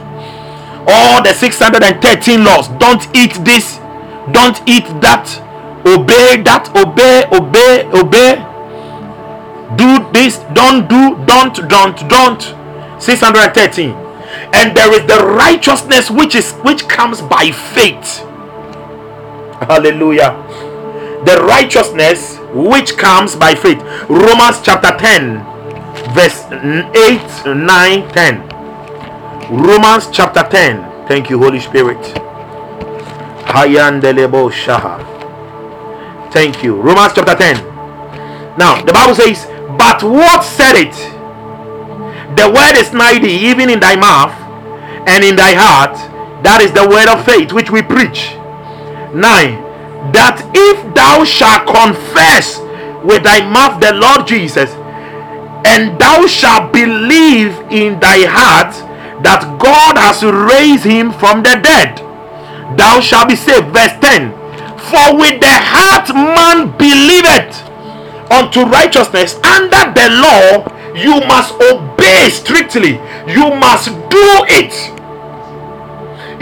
[0.86, 2.68] all the 613 laws.
[2.78, 3.76] Don't eat this.
[4.32, 5.26] Don't eat that.
[5.86, 6.68] Obey that.
[6.76, 8.36] Obey obey obey.
[9.76, 10.38] Do this.
[10.54, 11.16] Don't do.
[11.26, 12.42] Don't don't don't.
[13.02, 14.10] 613
[14.52, 18.20] and there is the righteousness which is which comes by faith.
[19.68, 20.32] Hallelujah.
[21.24, 23.80] The righteousness which comes by faith.
[24.08, 25.44] Romans chapter 10
[26.14, 28.49] verse 8 9 10
[29.50, 31.08] Romans chapter 10.
[31.08, 31.98] Thank you, Holy Spirit.
[34.46, 35.02] Shaha.
[36.32, 36.80] Thank you.
[36.80, 37.56] Romans chapter 10.
[38.56, 39.46] Now, the Bible says,
[39.76, 40.94] But what said it?
[42.36, 44.30] The word is nigh thee, even in thy mouth
[45.08, 45.96] and in thy heart.
[46.44, 48.30] That is the word of faith which we preach.
[49.18, 50.12] 9.
[50.12, 52.60] That if thou shalt confess
[53.02, 54.70] with thy mouth the Lord Jesus
[55.66, 58.89] and thou shalt believe in thy heart
[59.22, 61.98] that God has raised him from the dead,
[62.76, 63.68] thou shalt be saved.
[63.68, 64.32] Verse 10
[64.90, 67.64] For with the heart man believeth
[68.30, 74.72] unto righteousness, under the law you must obey strictly, you must do it.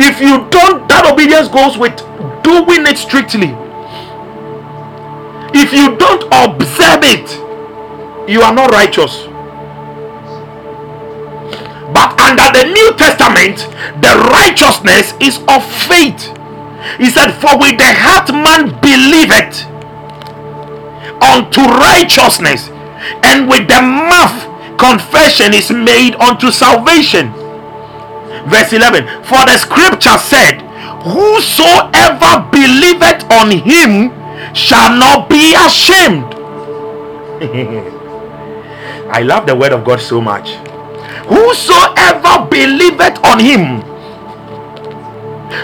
[0.00, 1.96] If you don't, that obedience goes with
[2.42, 3.52] doing it strictly.
[5.54, 7.28] If you don't observe it,
[8.30, 9.27] you are not righteous.
[11.98, 13.58] But under the New Testament,
[14.00, 16.30] the righteousness is of faith.
[16.96, 19.66] He said, For with the heart man believeth
[21.18, 22.70] unto righteousness,
[23.26, 24.46] and with the mouth
[24.78, 27.32] confession is made unto salvation.
[28.46, 30.62] Verse 11 For the scripture said,
[31.02, 34.14] Whosoever believeth on him
[34.54, 36.32] shall not be ashamed.
[39.10, 40.67] I love the word of God so much.
[41.26, 43.82] Whosoever believeth on him.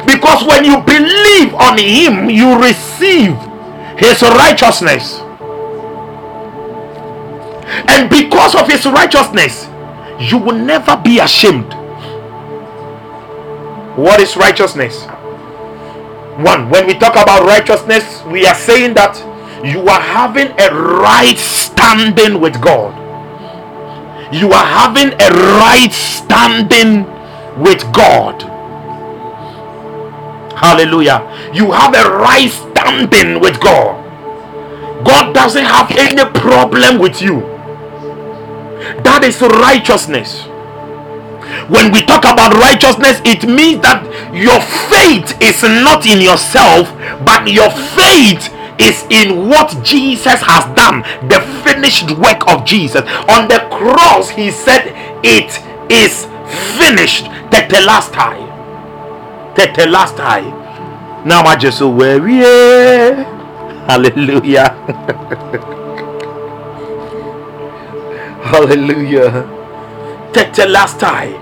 [0.06, 3.36] Because when you believe on him, you receive
[3.98, 5.20] his righteousness.
[7.88, 9.68] And because of his righteousness,
[10.18, 11.72] you will never be ashamed.
[13.96, 15.04] What is righteousness?
[16.36, 19.16] One, when we talk about righteousness, we are saying that
[19.64, 23.03] you are having a right standing with God.
[24.34, 25.30] You are having a
[25.60, 27.04] right standing
[27.62, 28.42] with God.
[30.56, 31.22] Hallelujah.
[31.54, 34.02] You have a right standing with God.
[35.04, 37.40] God doesn't have any problem with you.
[39.04, 40.48] That is righteousness
[41.68, 44.04] when we talk about righteousness, it means that
[44.34, 44.60] your
[44.92, 46.88] faith is not in yourself,
[47.24, 53.02] but your faith is in what Jesus has done, the finished work of Jesus.
[53.28, 54.92] On the cross, he said,
[55.24, 55.60] It
[55.90, 56.26] is
[56.78, 57.26] finished.
[57.50, 58.44] take the last time
[59.54, 60.42] Tetelestai.
[60.42, 61.24] Tetelestai.
[61.24, 62.38] Now I just so weary.
[63.86, 64.68] Hallelujah.
[68.42, 69.48] Hallelujah.
[70.32, 71.40] Tetelestai.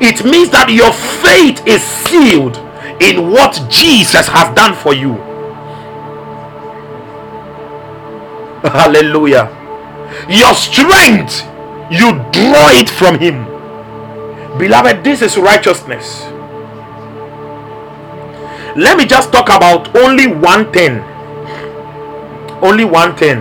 [0.00, 2.56] It means that your faith is sealed
[3.00, 5.27] in what Jesus has done for you.
[8.72, 9.48] Hallelujah.
[10.28, 11.42] Your strength,
[11.90, 13.44] you draw it from Him.
[14.58, 16.24] Beloved, this is righteousness.
[18.76, 21.00] Let me just talk about only one thing.
[22.62, 23.40] Only one thing.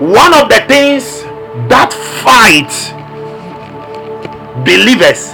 [0.00, 1.22] One of the things
[1.68, 1.92] that
[2.22, 2.92] fights
[4.64, 5.32] believers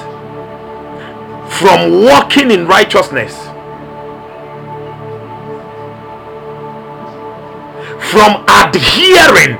[1.58, 3.34] from walking in righteousness,
[8.10, 9.56] from adhering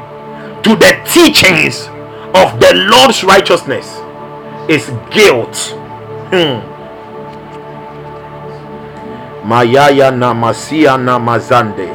[0.62, 1.86] to the teachings
[2.35, 3.98] of the Lord's righteousness,
[4.69, 5.56] is guilt.
[6.31, 6.60] Hmm.
[9.47, 11.90] Mayaya namasia namazande.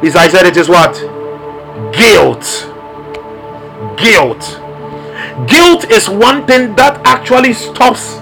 [0.00, 0.94] This I said it is what?
[1.92, 2.68] Guilt.
[3.96, 4.62] Guilt
[5.46, 8.16] Guilt is one thing that actually stops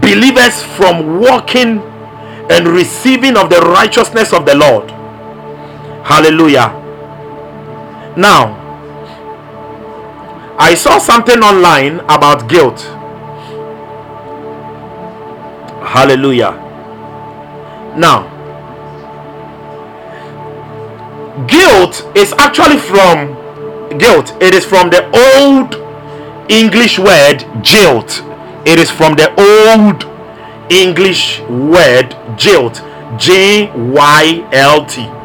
[0.00, 1.78] believers from walking
[2.50, 4.91] and receiving of the righteousness of the Lord.
[6.04, 6.72] Hallelujah.
[8.16, 8.58] Now,
[10.58, 12.80] I saw something online about guilt.
[15.82, 16.52] Hallelujah.
[17.96, 18.28] Now,
[21.46, 23.36] guilt is actually from
[23.98, 24.36] guilt.
[24.40, 25.74] It is from the old
[26.50, 28.22] English word jilt.
[28.66, 30.04] It is from the old
[30.70, 32.82] English word jilt.
[33.18, 35.21] J Y L T.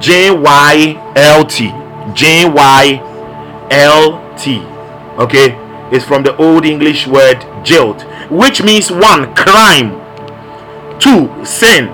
[0.00, 1.72] J Y L T.
[2.14, 3.00] J Y
[3.70, 4.60] L T.
[5.18, 5.56] Okay?
[5.92, 9.92] It's from the old English word jilt, which means one, crime,
[10.98, 11.86] two, sin,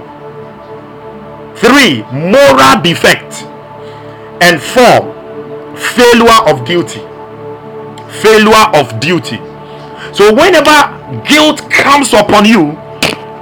[1.56, 3.44] three, moral defect,
[4.40, 5.12] and four,
[5.76, 7.02] failure of duty
[8.20, 9.38] failure of duty.
[10.12, 10.92] So, whenever
[11.26, 12.76] guilt comes upon you,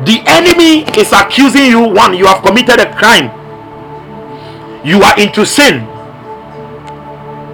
[0.06, 3.28] the enemy is accusing you one, you have committed a crime,
[4.84, 5.84] you are into sin,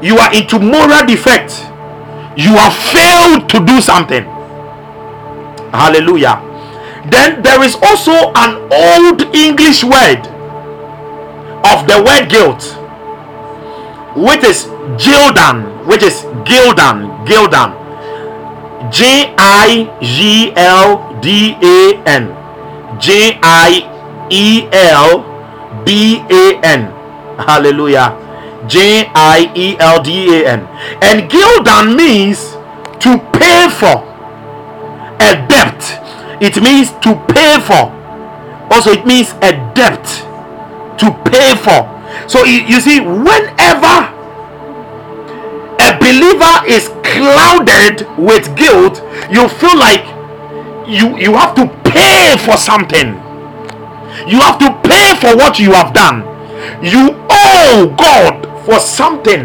[0.02, 1.66] you are into moral defect,
[2.36, 4.24] you have failed to do something.
[5.72, 6.42] Hallelujah.
[7.10, 10.26] Then there is also an old English word
[11.64, 12.62] of the word guilt,
[14.16, 14.66] which is
[14.98, 17.74] Gildan, which is Gildan, Gildan,
[18.90, 22.30] G I G L D A N,
[23.00, 26.95] J I E L B A N.
[27.38, 28.16] Hallelujah.
[28.66, 30.60] J I E L D A N.
[31.02, 32.56] And Gildan means
[33.00, 34.02] to pay for
[35.20, 35.80] a debt.
[36.40, 37.92] It means to pay for.
[38.70, 40.04] Also, it means a debt
[40.98, 41.86] to pay for.
[42.28, 44.12] So you see, whenever
[45.78, 50.04] a believer is clouded with guilt, you feel like
[50.88, 53.14] you you have to pay for something.
[54.26, 56.35] You have to pay for what you have done.
[56.82, 59.40] You owe God for something.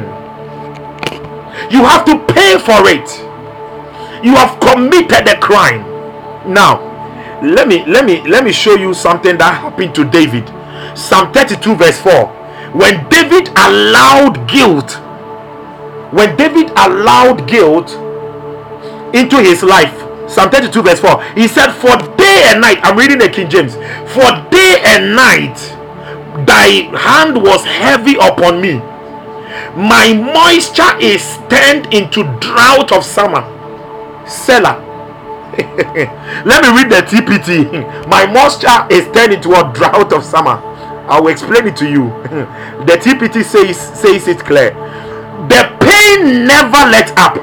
[1.72, 3.10] You have to pay for it.
[4.24, 5.82] You have committed a crime.
[6.52, 6.90] Now,
[7.44, 10.48] let me let me let me show you something that happened to David.
[10.98, 12.28] Psalm 32 verse 4.
[12.74, 14.94] When David allowed guilt,
[16.14, 17.92] when David allowed guilt
[19.14, 19.94] into his life,
[20.30, 23.76] Psalm 32 verse 4, he said, For day and night, I'm reading the King James,
[24.14, 25.58] for day and night,
[26.46, 28.76] thy hand was heavy upon me.
[29.76, 33.44] My moisture is turned into drought of summer.
[34.28, 34.88] Selah.
[36.46, 40.60] Let me read the tpt my moisture is turned into a drought of summer.
[41.08, 42.08] I will explain it to you.
[42.88, 44.72] The tpt says says it clear.
[45.52, 47.36] The pain never let up.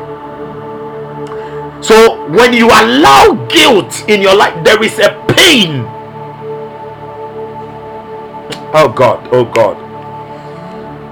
[1.85, 5.85] So when you allow guilt in your life there is a pain
[8.75, 9.77] oh god oh god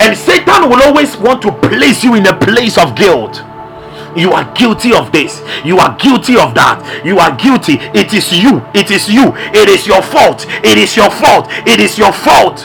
[0.00, 3.42] and Satan will always want to place you in a place of guilt.
[4.14, 5.42] You are guilty of this.
[5.64, 6.78] You are guilty of that.
[7.04, 7.80] You are guilty.
[7.92, 8.62] It is you.
[8.72, 9.32] It is you.
[9.52, 10.46] It is your fault.
[10.62, 11.48] It is your fault.
[11.66, 12.64] It is your fault.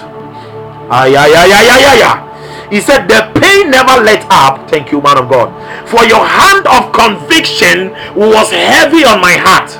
[0.92, 2.68] Ay, ay, ay, ay, ay, ay, ay.
[2.70, 4.70] He said, The pain never let up.
[4.70, 5.50] Thank you, man of God.
[5.88, 9.72] For your hand of conviction was heavy on my heart.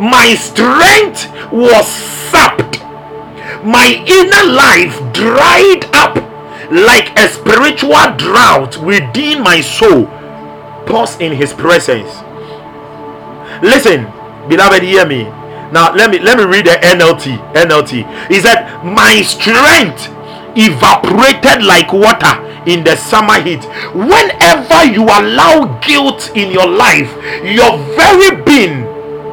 [0.00, 2.75] My strength was sapped.
[3.66, 6.14] My inner life dried up
[6.70, 10.06] like a spiritual drought within my soul.
[10.86, 12.06] Pause in his presence.
[13.62, 14.06] Listen
[14.48, 15.24] beloved hear me.
[15.72, 17.90] Now let me let me read the nlt nlt
[18.30, 20.14] he said my strength
[20.56, 22.38] evaporated like water
[22.70, 23.64] in the summer heat.
[23.94, 27.10] Whenever you allow guilt in your life
[27.42, 28.86] your very being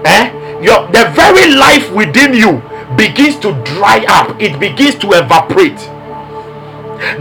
[0.05, 2.63] eh your the very life within you
[2.97, 4.41] begins to dry up.
[4.41, 5.77] It begins to evaporate.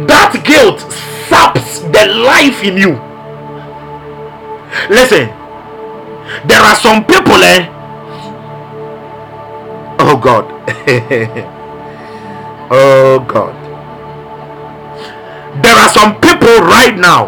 [0.07, 0.81] That guilt
[1.29, 3.01] saps the life in you.
[4.89, 5.43] Listen
[6.47, 7.69] there are some people eh?
[9.99, 10.47] Oh god.
[12.75, 13.53] Oh god.
[15.63, 17.27] There are some people right now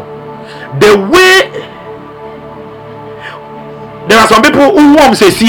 [0.80, 1.50] the way
[4.08, 5.44] there are some people who want to say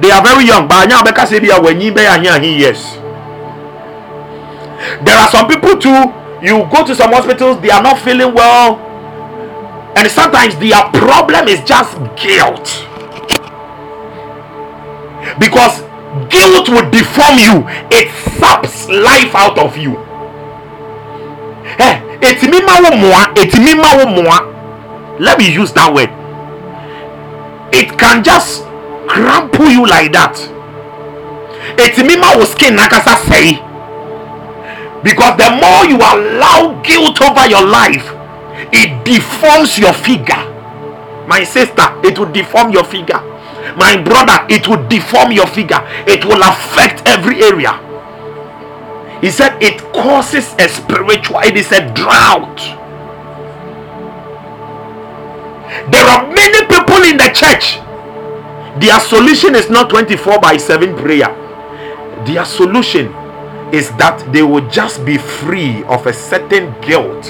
[0.00, 2.98] they are very young but because they are when you be here yes
[5.04, 6.12] there are some people too,
[6.42, 8.76] you go to some hospitals, they are not feeling well,
[9.96, 12.66] and sometimes their problem is just guilt.
[15.38, 15.80] Because
[16.28, 19.96] guilt will deform you, it saps life out of you.
[21.78, 22.36] Eh, hey,
[23.80, 25.16] ah, ah.
[25.18, 26.10] let me use that word.
[27.72, 28.62] It can just
[29.06, 30.36] crumple you like that.
[31.76, 33.58] Etimima will skin nakasa say
[35.04, 38.08] because the more you allow guilt over your life,
[38.72, 40.40] it deforms your figure.
[41.28, 43.20] My sister, it will deform your figure.
[43.76, 45.80] My brother, it will deform your figure.
[46.06, 47.80] It will affect every area.
[49.20, 52.60] He said it causes a spiritual, it is a drought.
[55.90, 57.83] There are many people in the church.
[58.80, 61.30] Their solution is not 24 by 7 prayer.
[62.26, 63.14] Their solution
[63.72, 67.22] is that they will just be free of a certain guilt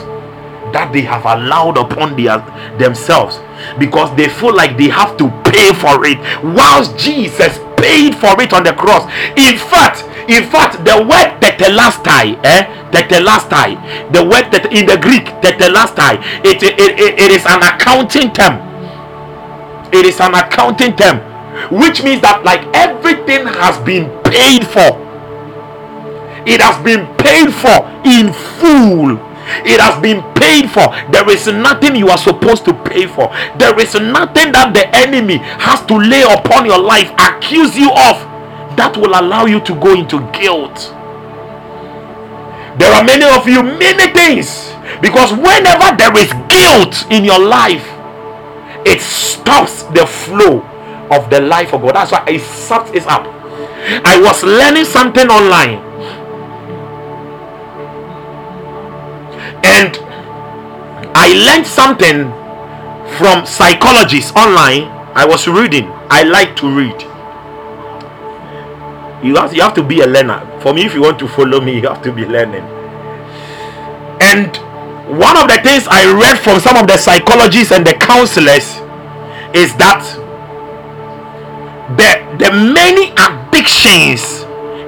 [0.73, 2.41] that they have allowed upon their,
[2.79, 3.41] themselves.
[3.79, 6.16] Because they feel like they have to pay for it.
[6.43, 9.05] Whilst jesus paid for it on the cross.
[9.37, 12.89] In fact in fact the word tetelestai eh?
[12.89, 13.77] Tetelestai.
[14.16, 16.25] The word that in the greek tetelestai.
[16.41, 18.57] It, it, it, it is an accounting term.
[19.93, 21.34] It is an accounting term
[21.71, 25.05] which means that like everything has been paid for
[26.47, 29.17] it has been paid for in full.
[29.65, 30.93] It has been paid for.
[31.11, 33.29] There is nothing you are supposed to pay for.
[33.57, 38.21] There is nothing that the enemy has to lay upon your life, accuse you of,
[38.77, 40.93] that will allow you to go into guilt.
[42.77, 47.87] There are many of you, many things, because whenever there is guilt in your life,
[48.85, 50.61] it stops the flow
[51.11, 51.95] of the life of God.
[51.95, 53.27] That's why I sucks it up.
[54.05, 55.79] I was learning something online
[59.65, 59.97] and
[61.17, 62.31] I learned something
[63.19, 64.85] from psychologists online.
[65.15, 65.89] I was reading.
[66.11, 67.01] I like to read.
[69.25, 70.41] You have, you have to be a learner.
[70.61, 72.65] For me, if you want to follow me, you have to be learning.
[74.21, 74.57] And
[75.19, 78.81] one of the things I read from some of the psychologists and the counselors
[79.55, 80.03] is that
[81.97, 84.43] the, the many addictions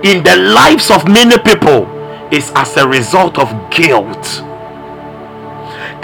[0.04, 1.86] in the lives of many people
[2.32, 4.42] is as a result of guilt.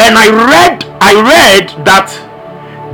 [0.01, 2.09] And i read i read that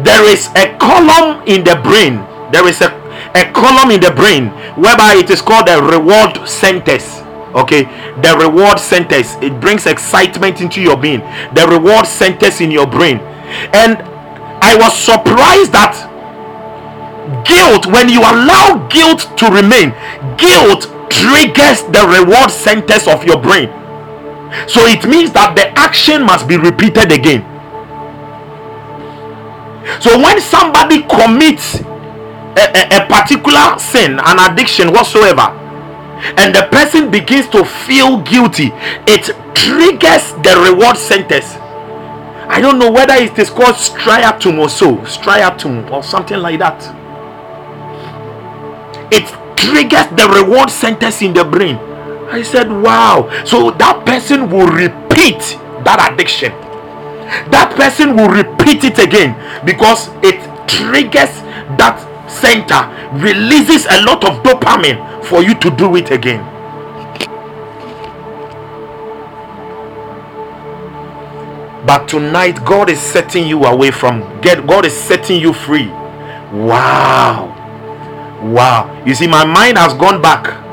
[0.05, 2.17] there is a column in the brain
[2.53, 2.91] there is a,
[3.35, 7.23] a column in the brain whereby it is called the reward centers
[7.55, 7.85] okay?
[8.21, 11.21] The reward centers it brings excitement into your being.
[11.55, 13.19] The reward centers in your brain.
[13.73, 13.99] And
[14.61, 15.95] i was surprised that
[17.45, 19.91] guilt when you allow guilt to remain
[20.37, 23.69] guilt triggers the reward centers of your brain
[24.67, 27.45] so it means that the action must be repeated again.
[30.01, 35.53] So when somebody commits a, a, a, particular sin, an addiction whatsoever,
[36.37, 38.73] and the person begins to feel guilty,
[39.07, 41.57] it triggers the reward centers.
[42.51, 46.81] I don't know whether it is called striatum or so, striatum or something like that.
[49.11, 49.27] It
[49.57, 51.79] triggers the reward centers in the brain
[52.31, 53.31] I said, Wow.
[53.45, 55.41] So that person will repeat
[55.85, 56.53] that addiction.
[57.51, 61.33] That person will repeat it again because it triggers
[61.81, 61.97] that
[62.29, 62.85] center,
[63.25, 66.45] releases a lot of dopamine for you to do it again.
[71.87, 75.89] But tonight, God is setting you away from get God is setting you free.
[76.53, 77.58] Wow.
[78.41, 79.03] Wow.
[79.05, 80.67] You see, my mind has gone back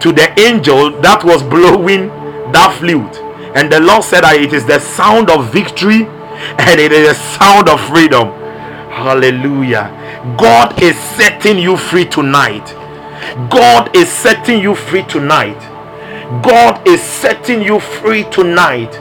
[0.00, 2.08] to the angel that was blowing
[2.52, 3.16] that flute.
[3.54, 7.14] And the Lord said that it is the sound of victory and it is a
[7.14, 8.28] sound of freedom.
[8.90, 9.90] Hallelujah.
[10.38, 12.66] God is setting you free tonight.
[13.50, 15.58] God is setting you free tonight.
[16.42, 18.92] God is setting you free tonight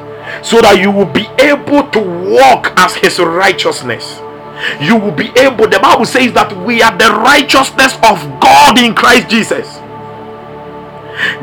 [0.43, 4.19] so that you will be able to walk as his righteousness.
[4.81, 8.93] You will be able, the Bible says that we are the righteousness of God in
[8.93, 9.67] Christ Jesus.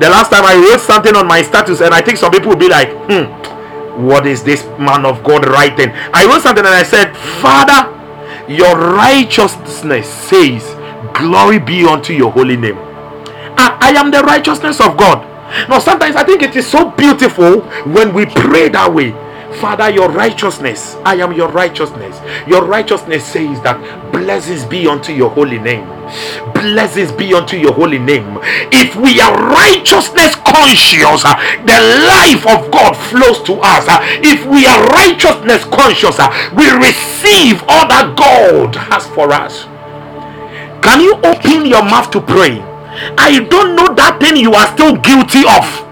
[0.01, 2.56] The last time I wrote something on my status, and I think some people will
[2.56, 3.28] be like, hmm,
[4.06, 5.90] what is this man of God writing?
[6.12, 7.93] I wrote something and I said, Father,
[8.52, 10.62] your righteousness says,
[11.14, 12.76] Glory be unto your holy name.
[13.56, 15.24] I, I am the righteousness of God.
[15.68, 19.12] Now, sometimes I think it is so beautiful when we pray that way
[19.60, 22.20] Father, your righteousness, I am your righteousness.
[22.48, 25.86] Your righteousness says that blessings be unto your holy name.
[26.54, 28.38] Blessings be unto your holy name.
[28.72, 31.78] If we are righteousness conscious, uh, the
[32.08, 33.86] life of God flows to us.
[33.88, 39.64] Uh, if we are righteousness conscious, uh, we receive all that God has for us.
[40.82, 42.60] Can you open your mouth to pray?
[43.18, 45.85] I don't know that thing you are still guilty of.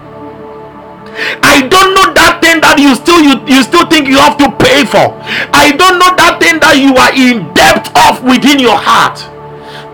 [1.43, 4.51] I don't know that thing that you still you, you still think you have to
[4.59, 5.15] pay for.
[5.55, 9.23] I don't know that thing that you are in debt of within your heart.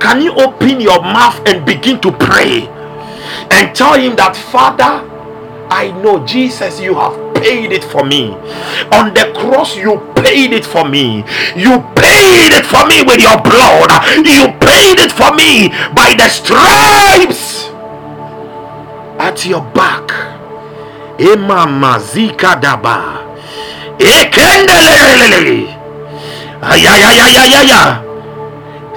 [0.02, 2.66] Can you open your mouth and begin to pray
[3.54, 5.06] and tell him that Father,
[5.70, 8.34] I know Jesus, you have paid it for me.
[8.98, 11.22] On the cross, you paid it for me.
[11.56, 13.94] You paid it for me with your blood.
[14.26, 17.70] You paid it for me by the stripes
[19.22, 20.31] at your back
[21.18, 23.04] emamazika daba.
[24.00, 25.78] Ekendelelelele
[26.62, 28.02] ayayayayaya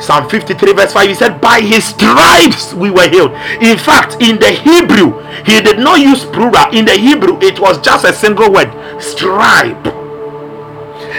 [0.00, 3.32] Psalm 53 verse 5 he said by his stripes we were healed.
[3.62, 6.70] In fact in the Hebrew he did not use plural.
[6.72, 8.70] In the Hebrew it was just a single word
[9.00, 9.86] stripe.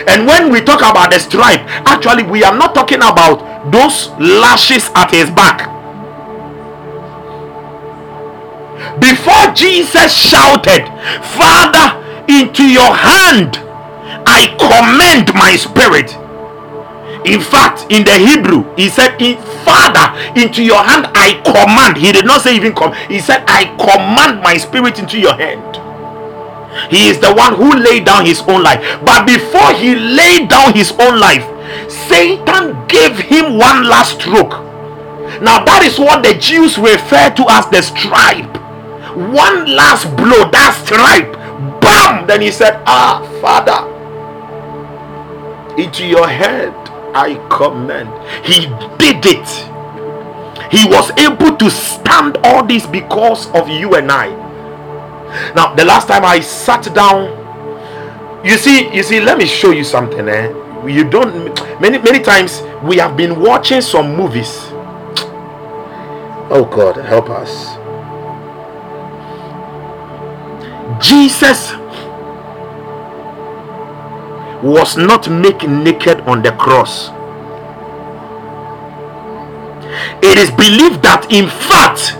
[0.07, 4.91] And when we talk about the stripe actually we are not talking about those lashes
[4.93, 5.74] at his back
[8.99, 10.87] before Jesus shouted,
[11.35, 13.57] Father, into your hand
[14.27, 16.15] I commend my spirit.
[17.25, 19.17] In fact, in the Hebrew, he said,
[19.65, 21.97] Father, into your hand I command.
[21.97, 22.93] He did not say even come.
[23.09, 25.81] He said, I command my spirit into your hand.
[26.91, 28.81] He is the one who laid down his own life.
[29.05, 31.45] But before he laid down his own life,
[31.89, 34.61] Satan gave him one last stroke.
[35.41, 38.57] Now, that is what the Jews refer to as the stripe
[39.15, 41.33] one last blow, that stripe,
[41.81, 42.27] bam!
[42.27, 43.91] Then he said, Ah, Father,
[45.81, 46.73] into your head
[47.15, 48.11] I commend.
[48.45, 48.67] He
[48.99, 49.47] did it.
[50.69, 54.27] He was able to stand all this because of you and I.
[55.55, 57.43] Now, the last time I sat down,
[58.45, 60.51] you see, you see, let me show you something, eh?
[60.85, 64.67] You don't many many times we have been watching some movies.
[66.51, 67.77] Oh God, help us.
[70.99, 71.73] Jesus
[74.63, 77.09] was not made naked on the cross.
[80.23, 82.13] It is believed that, in fact,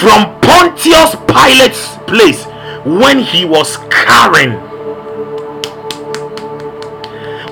[0.00, 2.44] from Pontius Pilate's place,
[2.84, 4.52] when he was carrying,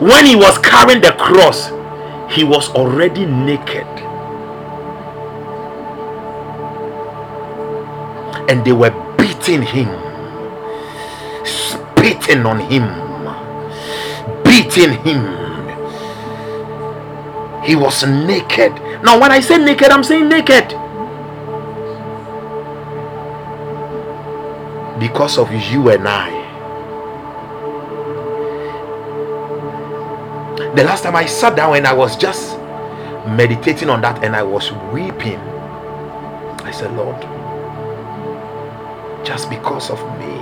[0.01, 1.69] when he was carrying the cross,
[2.35, 3.87] he was already naked.
[8.49, 10.09] And they were beating him
[11.99, 12.87] spitting on him,
[14.45, 15.39] beating him.
[17.65, 18.73] He was naked.
[19.03, 20.69] Now, when I say naked, I'm saying naked.
[25.01, 26.37] Because of you and I.
[30.75, 32.57] The last time I sat down and I was just
[33.29, 35.39] meditating on that and I was weeping.
[36.65, 37.17] I said, Lord,
[39.29, 40.33] just because of me,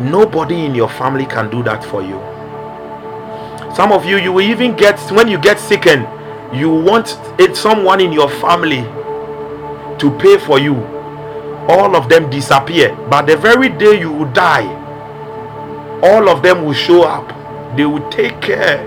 [0.00, 2.20] Nobody in your family can do that for you.
[3.74, 6.02] Some of you, you will even get when you get sick and
[6.54, 8.82] you want it, someone in your family
[9.98, 10.74] to pay for you.
[11.68, 14.66] All of them disappear, but the very day you will die,
[16.02, 17.43] all of them will show up.
[17.76, 18.80] They will take care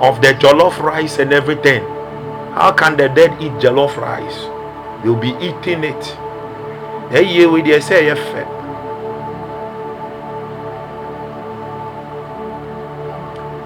[0.00, 1.82] of the jollof rice and everything.
[2.52, 4.36] How can the dead eat jollof rice?
[5.02, 6.04] They'll be eating it.
[7.10, 8.10] Hey, with the say,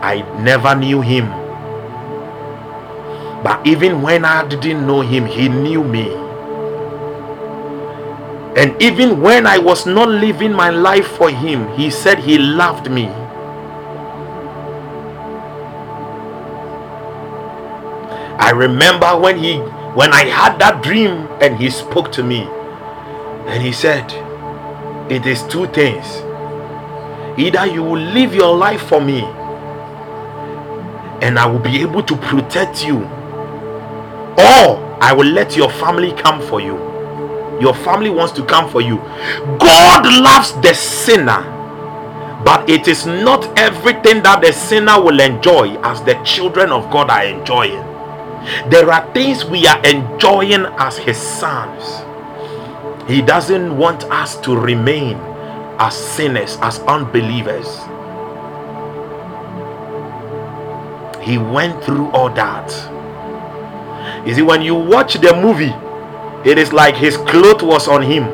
[0.00, 1.28] I never knew him.
[3.42, 6.14] But even when I didn't know him, he knew me.
[8.56, 12.90] And even when I was not living my life for him, he said he loved
[12.90, 13.10] me.
[18.44, 19.56] I remember when he
[19.98, 22.42] when I had that dream and he spoke to me
[23.46, 24.12] and he said
[25.10, 26.04] it is two things
[27.38, 29.22] either you will live your life for me
[31.24, 32.98] and I will be able to protect you.
[34.36, 36.74] Or I will let your family come for you.
[37.60, 38.96] Your family wants to come for you.
[39.58, 41.40] God loves the sinner,
[42.44, 47.08] but it is not everything that the sinner will enjoy as the children of God
[47.08, 47.93] are enjoying.
[48.70, 52.02] There are things we are enjoying as his sons.
[53.08, 55.16] He doesn't want us to remain
[55.78, 57.66] as sinners, as unbelievers.
[61.24, 62.68] he went through all that.
[64.26, 65.72] You see, when you watch the movie,
[66.48, 68.24] it is like his cloth was on him.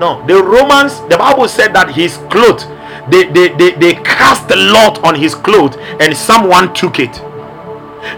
[0.00, 2.64] No, the Romans, the Bible said that his cloth,
[3.10, 7.20] they, they, they, they cast a lot on his cloth and someone took it.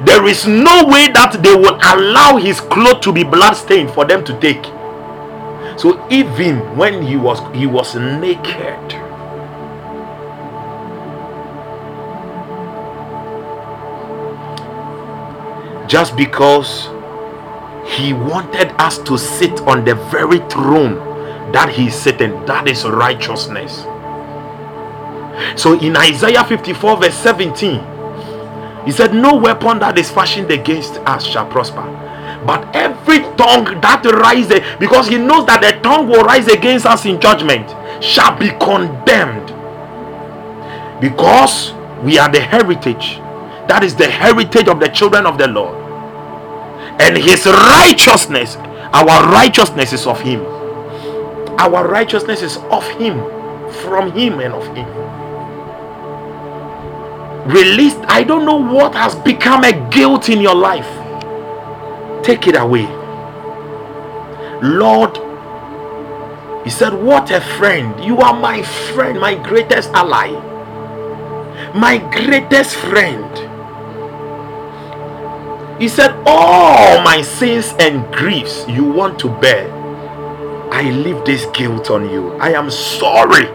[0.05, 4.25] There is no way that they would allow his cloth to be bloodstained for them
[4.25, 4.65] to take.
[5.79, 8.79] So even when he was he was naked,
[15.89, 16.89] just because
[17.87, 20.95] he wanted us to sit on the very throne
[21.53, 23.83] that he's sitting that is righteousness
[25.61, 27.92] so in isaiah 54 verse 17
[28.85, 31.83] he said no weapon that is fashioned against us shall prosper.
[32.47, 37.05] But every tongue that rises because he knows that the tongue will rise against us
[37.07, 37.71] in judgment
[38.03, 39.51] shall be condemned.
[41.01, 41.73] Because
[42.03, 43.19] we are the heritage
[43.69, 45.79] that is the heritage of the children of the lord.
[47.01, 48.57] And his righteousness
[48.95, 50.43] our righteousness is of him.
[51.59, 53.19] Our righteousness is of him
[53.85, 55.02] from him and of him
[57.47, 60.89] released i don't know what has become a guilt in your life.
[62.25, 62.87] Take it away.
[64.63, 65.19] Lord
[66.65, 68.03] he said what a friend.
[68.05, 70.31] You are my friend my greatest ally.
[71.75, 73.53] My greatest friend.
[75.81, 79.69] He said, All my sins and griefs you want to bear,
[80.71, 82.35] I leave this guilt on you.
[82.35, 83.47] I am sorry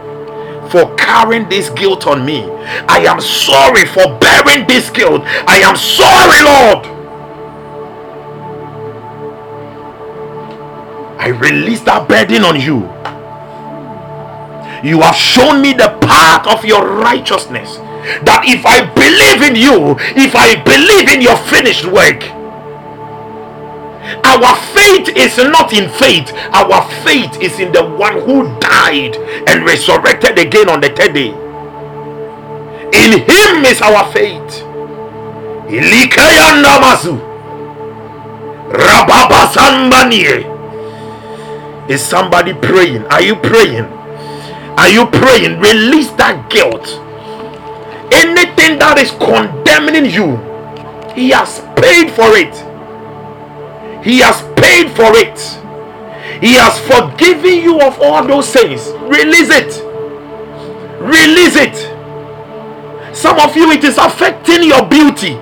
[0.70, 2.44] for carrying this guilt on me.
[2.88, 5.22] I am sorry for bearing this guilt.
[5.46, 6.98] I am sorry, Lord.
[11.18, 12.86] I release that burden on you.
[14.88, 17.76] You have shown me the path of your righteousness
[18.22, 22.22] that if I believe in you, if I believe in your finished work,
[24.24, 29.16] our faith is not in faith, our faith is in the one who died
[29.48, 31.28] and resurrected again on the third day.
[32.92, 34.64] In him is our faith.
[41.88, 43.04] Is somebody praying?
[43.06, 43.84] Are you praying?
[44.78, 45.60] Are you praying?
[45.60, 46.86] Release that guilt.
[48.12, 50.36] Anything that is condemning you,
[51.14, 52.67] He has paid for it.
[54.02, 55.38] He has paid for it.
[56.40, 58.88] He has forgiven you of all those sins.
[59.10, 59.82] Release it.
[61.00, 61.76] Release it.
[63.14, 65.34] Some of you, it is affecting your beauty.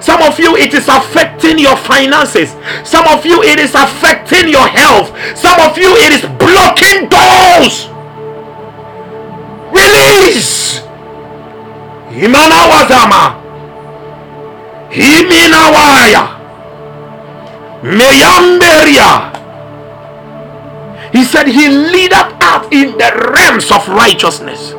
[0.00, 2.50] Some of you, it is affecting your finances.
[2.84, 5.10] Some of you, it is affecting your health.
[5.36, 7.88] Some of you, it is blocking doors.
[9.72, 10.80] Release.
[12.14, 13.42] Imana.
[14.90, 16.35] Himinawaya.
[17.86, 19.30] Meyamberia.
[21.12, 24.74] He said he leadeth out in the realms of righteousness.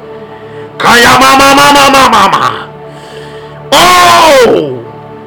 [3.71, 4.84] Oh,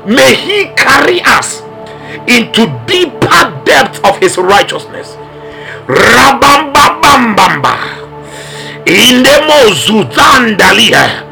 [0.06, 1.62] may he carry us
[2.28, 5.16] into deeper depths of his righteousness.
[5.88, 7.76] Rabambabambamba.
[8.84, 11.24] Indemo zuzandalia.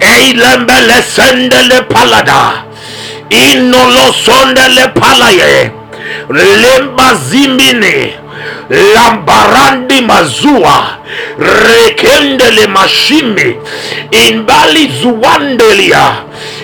[0.00, 2.64] Eilembele sendele palada.
[3.30, 5.77] Inolo sondele palaye.
[6.30, 8.12] Lemba zimbine.
[8.94, 10.86] Lambarandi mazua.
[11.38, 13.56] Rekendele mashimi.
[14.28, 16.12] Imbali zuwandelia.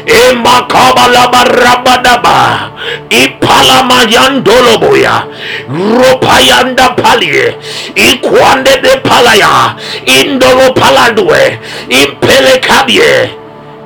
[0.06, 2.70] Emakabalabarabadaba.
[3.10, 5.22] Ipalamayandoloboya.
[5.68, 7.54] Ropayanda palie.
[7.94, 9.74] Ikwande de palaya.
[10.06, 11.58] Indolo paladue.
[11.88, 13.30] Impelekabie.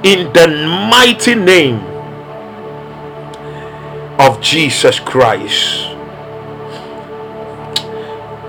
[0.02, 0.46] In the
[0.90, 1.78] mighty name
[4.18, 5.86] of Jesus Christ.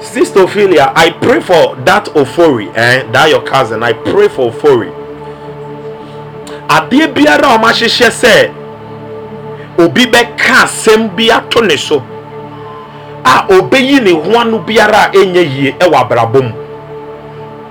[0.01, 3.09] Sister Ophelia, I pray for that Ofori, eh?
[3.11, 3.83] That your cousin.
[3.83, 4.89] I pray for Ofori.
[6.69, 8.53] Adeɛ biara a wɔn ahyehyɛ sɛ
[9.79, 11.97] obi bɛka asɛm bi ato ne so
[13.25, 16.53] a obeyi ne ho ano biara a ɛnyɛ yie ɛwɔ abrabɔ mu.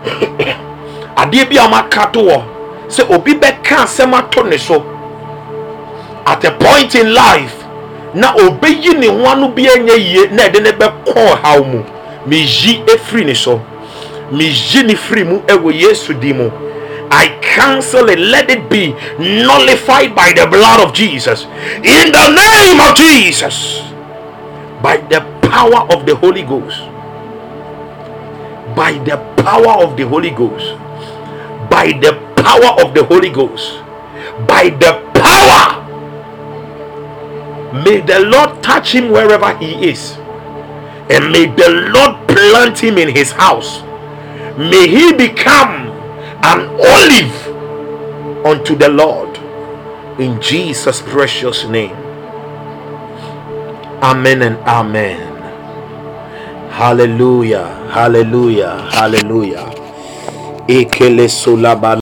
[1.17, 2.43] Adeɛ bi a to wɔ
[2.89, 4.83] sɛ obi bɛka asɛm ato ne so
[6.27, 7.68] at a point in life
[8.15, 11.83] na obeyi ne ho ano bi ɛnyɛ yie na ɛde ne bɛkɔ ɔhaw mu.
[12.27, 13.61] meyi efiri ne so
[14.33, 16.51] meyi ne firi mu ɛwɔ yesu di mu
[17.11, 18.19] I cancel it.
[18.19, 21.45] Let it be nullified by the blood of Jesus.
[21.81, 23.81] In the name of Jesus.
[24.83, 26.79] By the power of the Holy Ghost.
[28.77, 30.77] By the power of the Holy Ghost.
[31.71, 33.81] By the power of the Holy Ghost.
[34.47, 35.78] By the power.
[37.73, 40.17] May the Lord touch him wherever he is
[41.11, 43.83] and may the Lord plant him in his house.
[44.59, 45.89] May he become
[46.45, 47.37] an olive
[48.45, 49.37] unto the Lord
[50.21, 51.97] in Jesus' precious name.
[54.03, 55.37] Amen and amen.
[56.71, 59.65] Hallelujah, hallelujah, hallelujah.
[60.69, 61.29] Ekele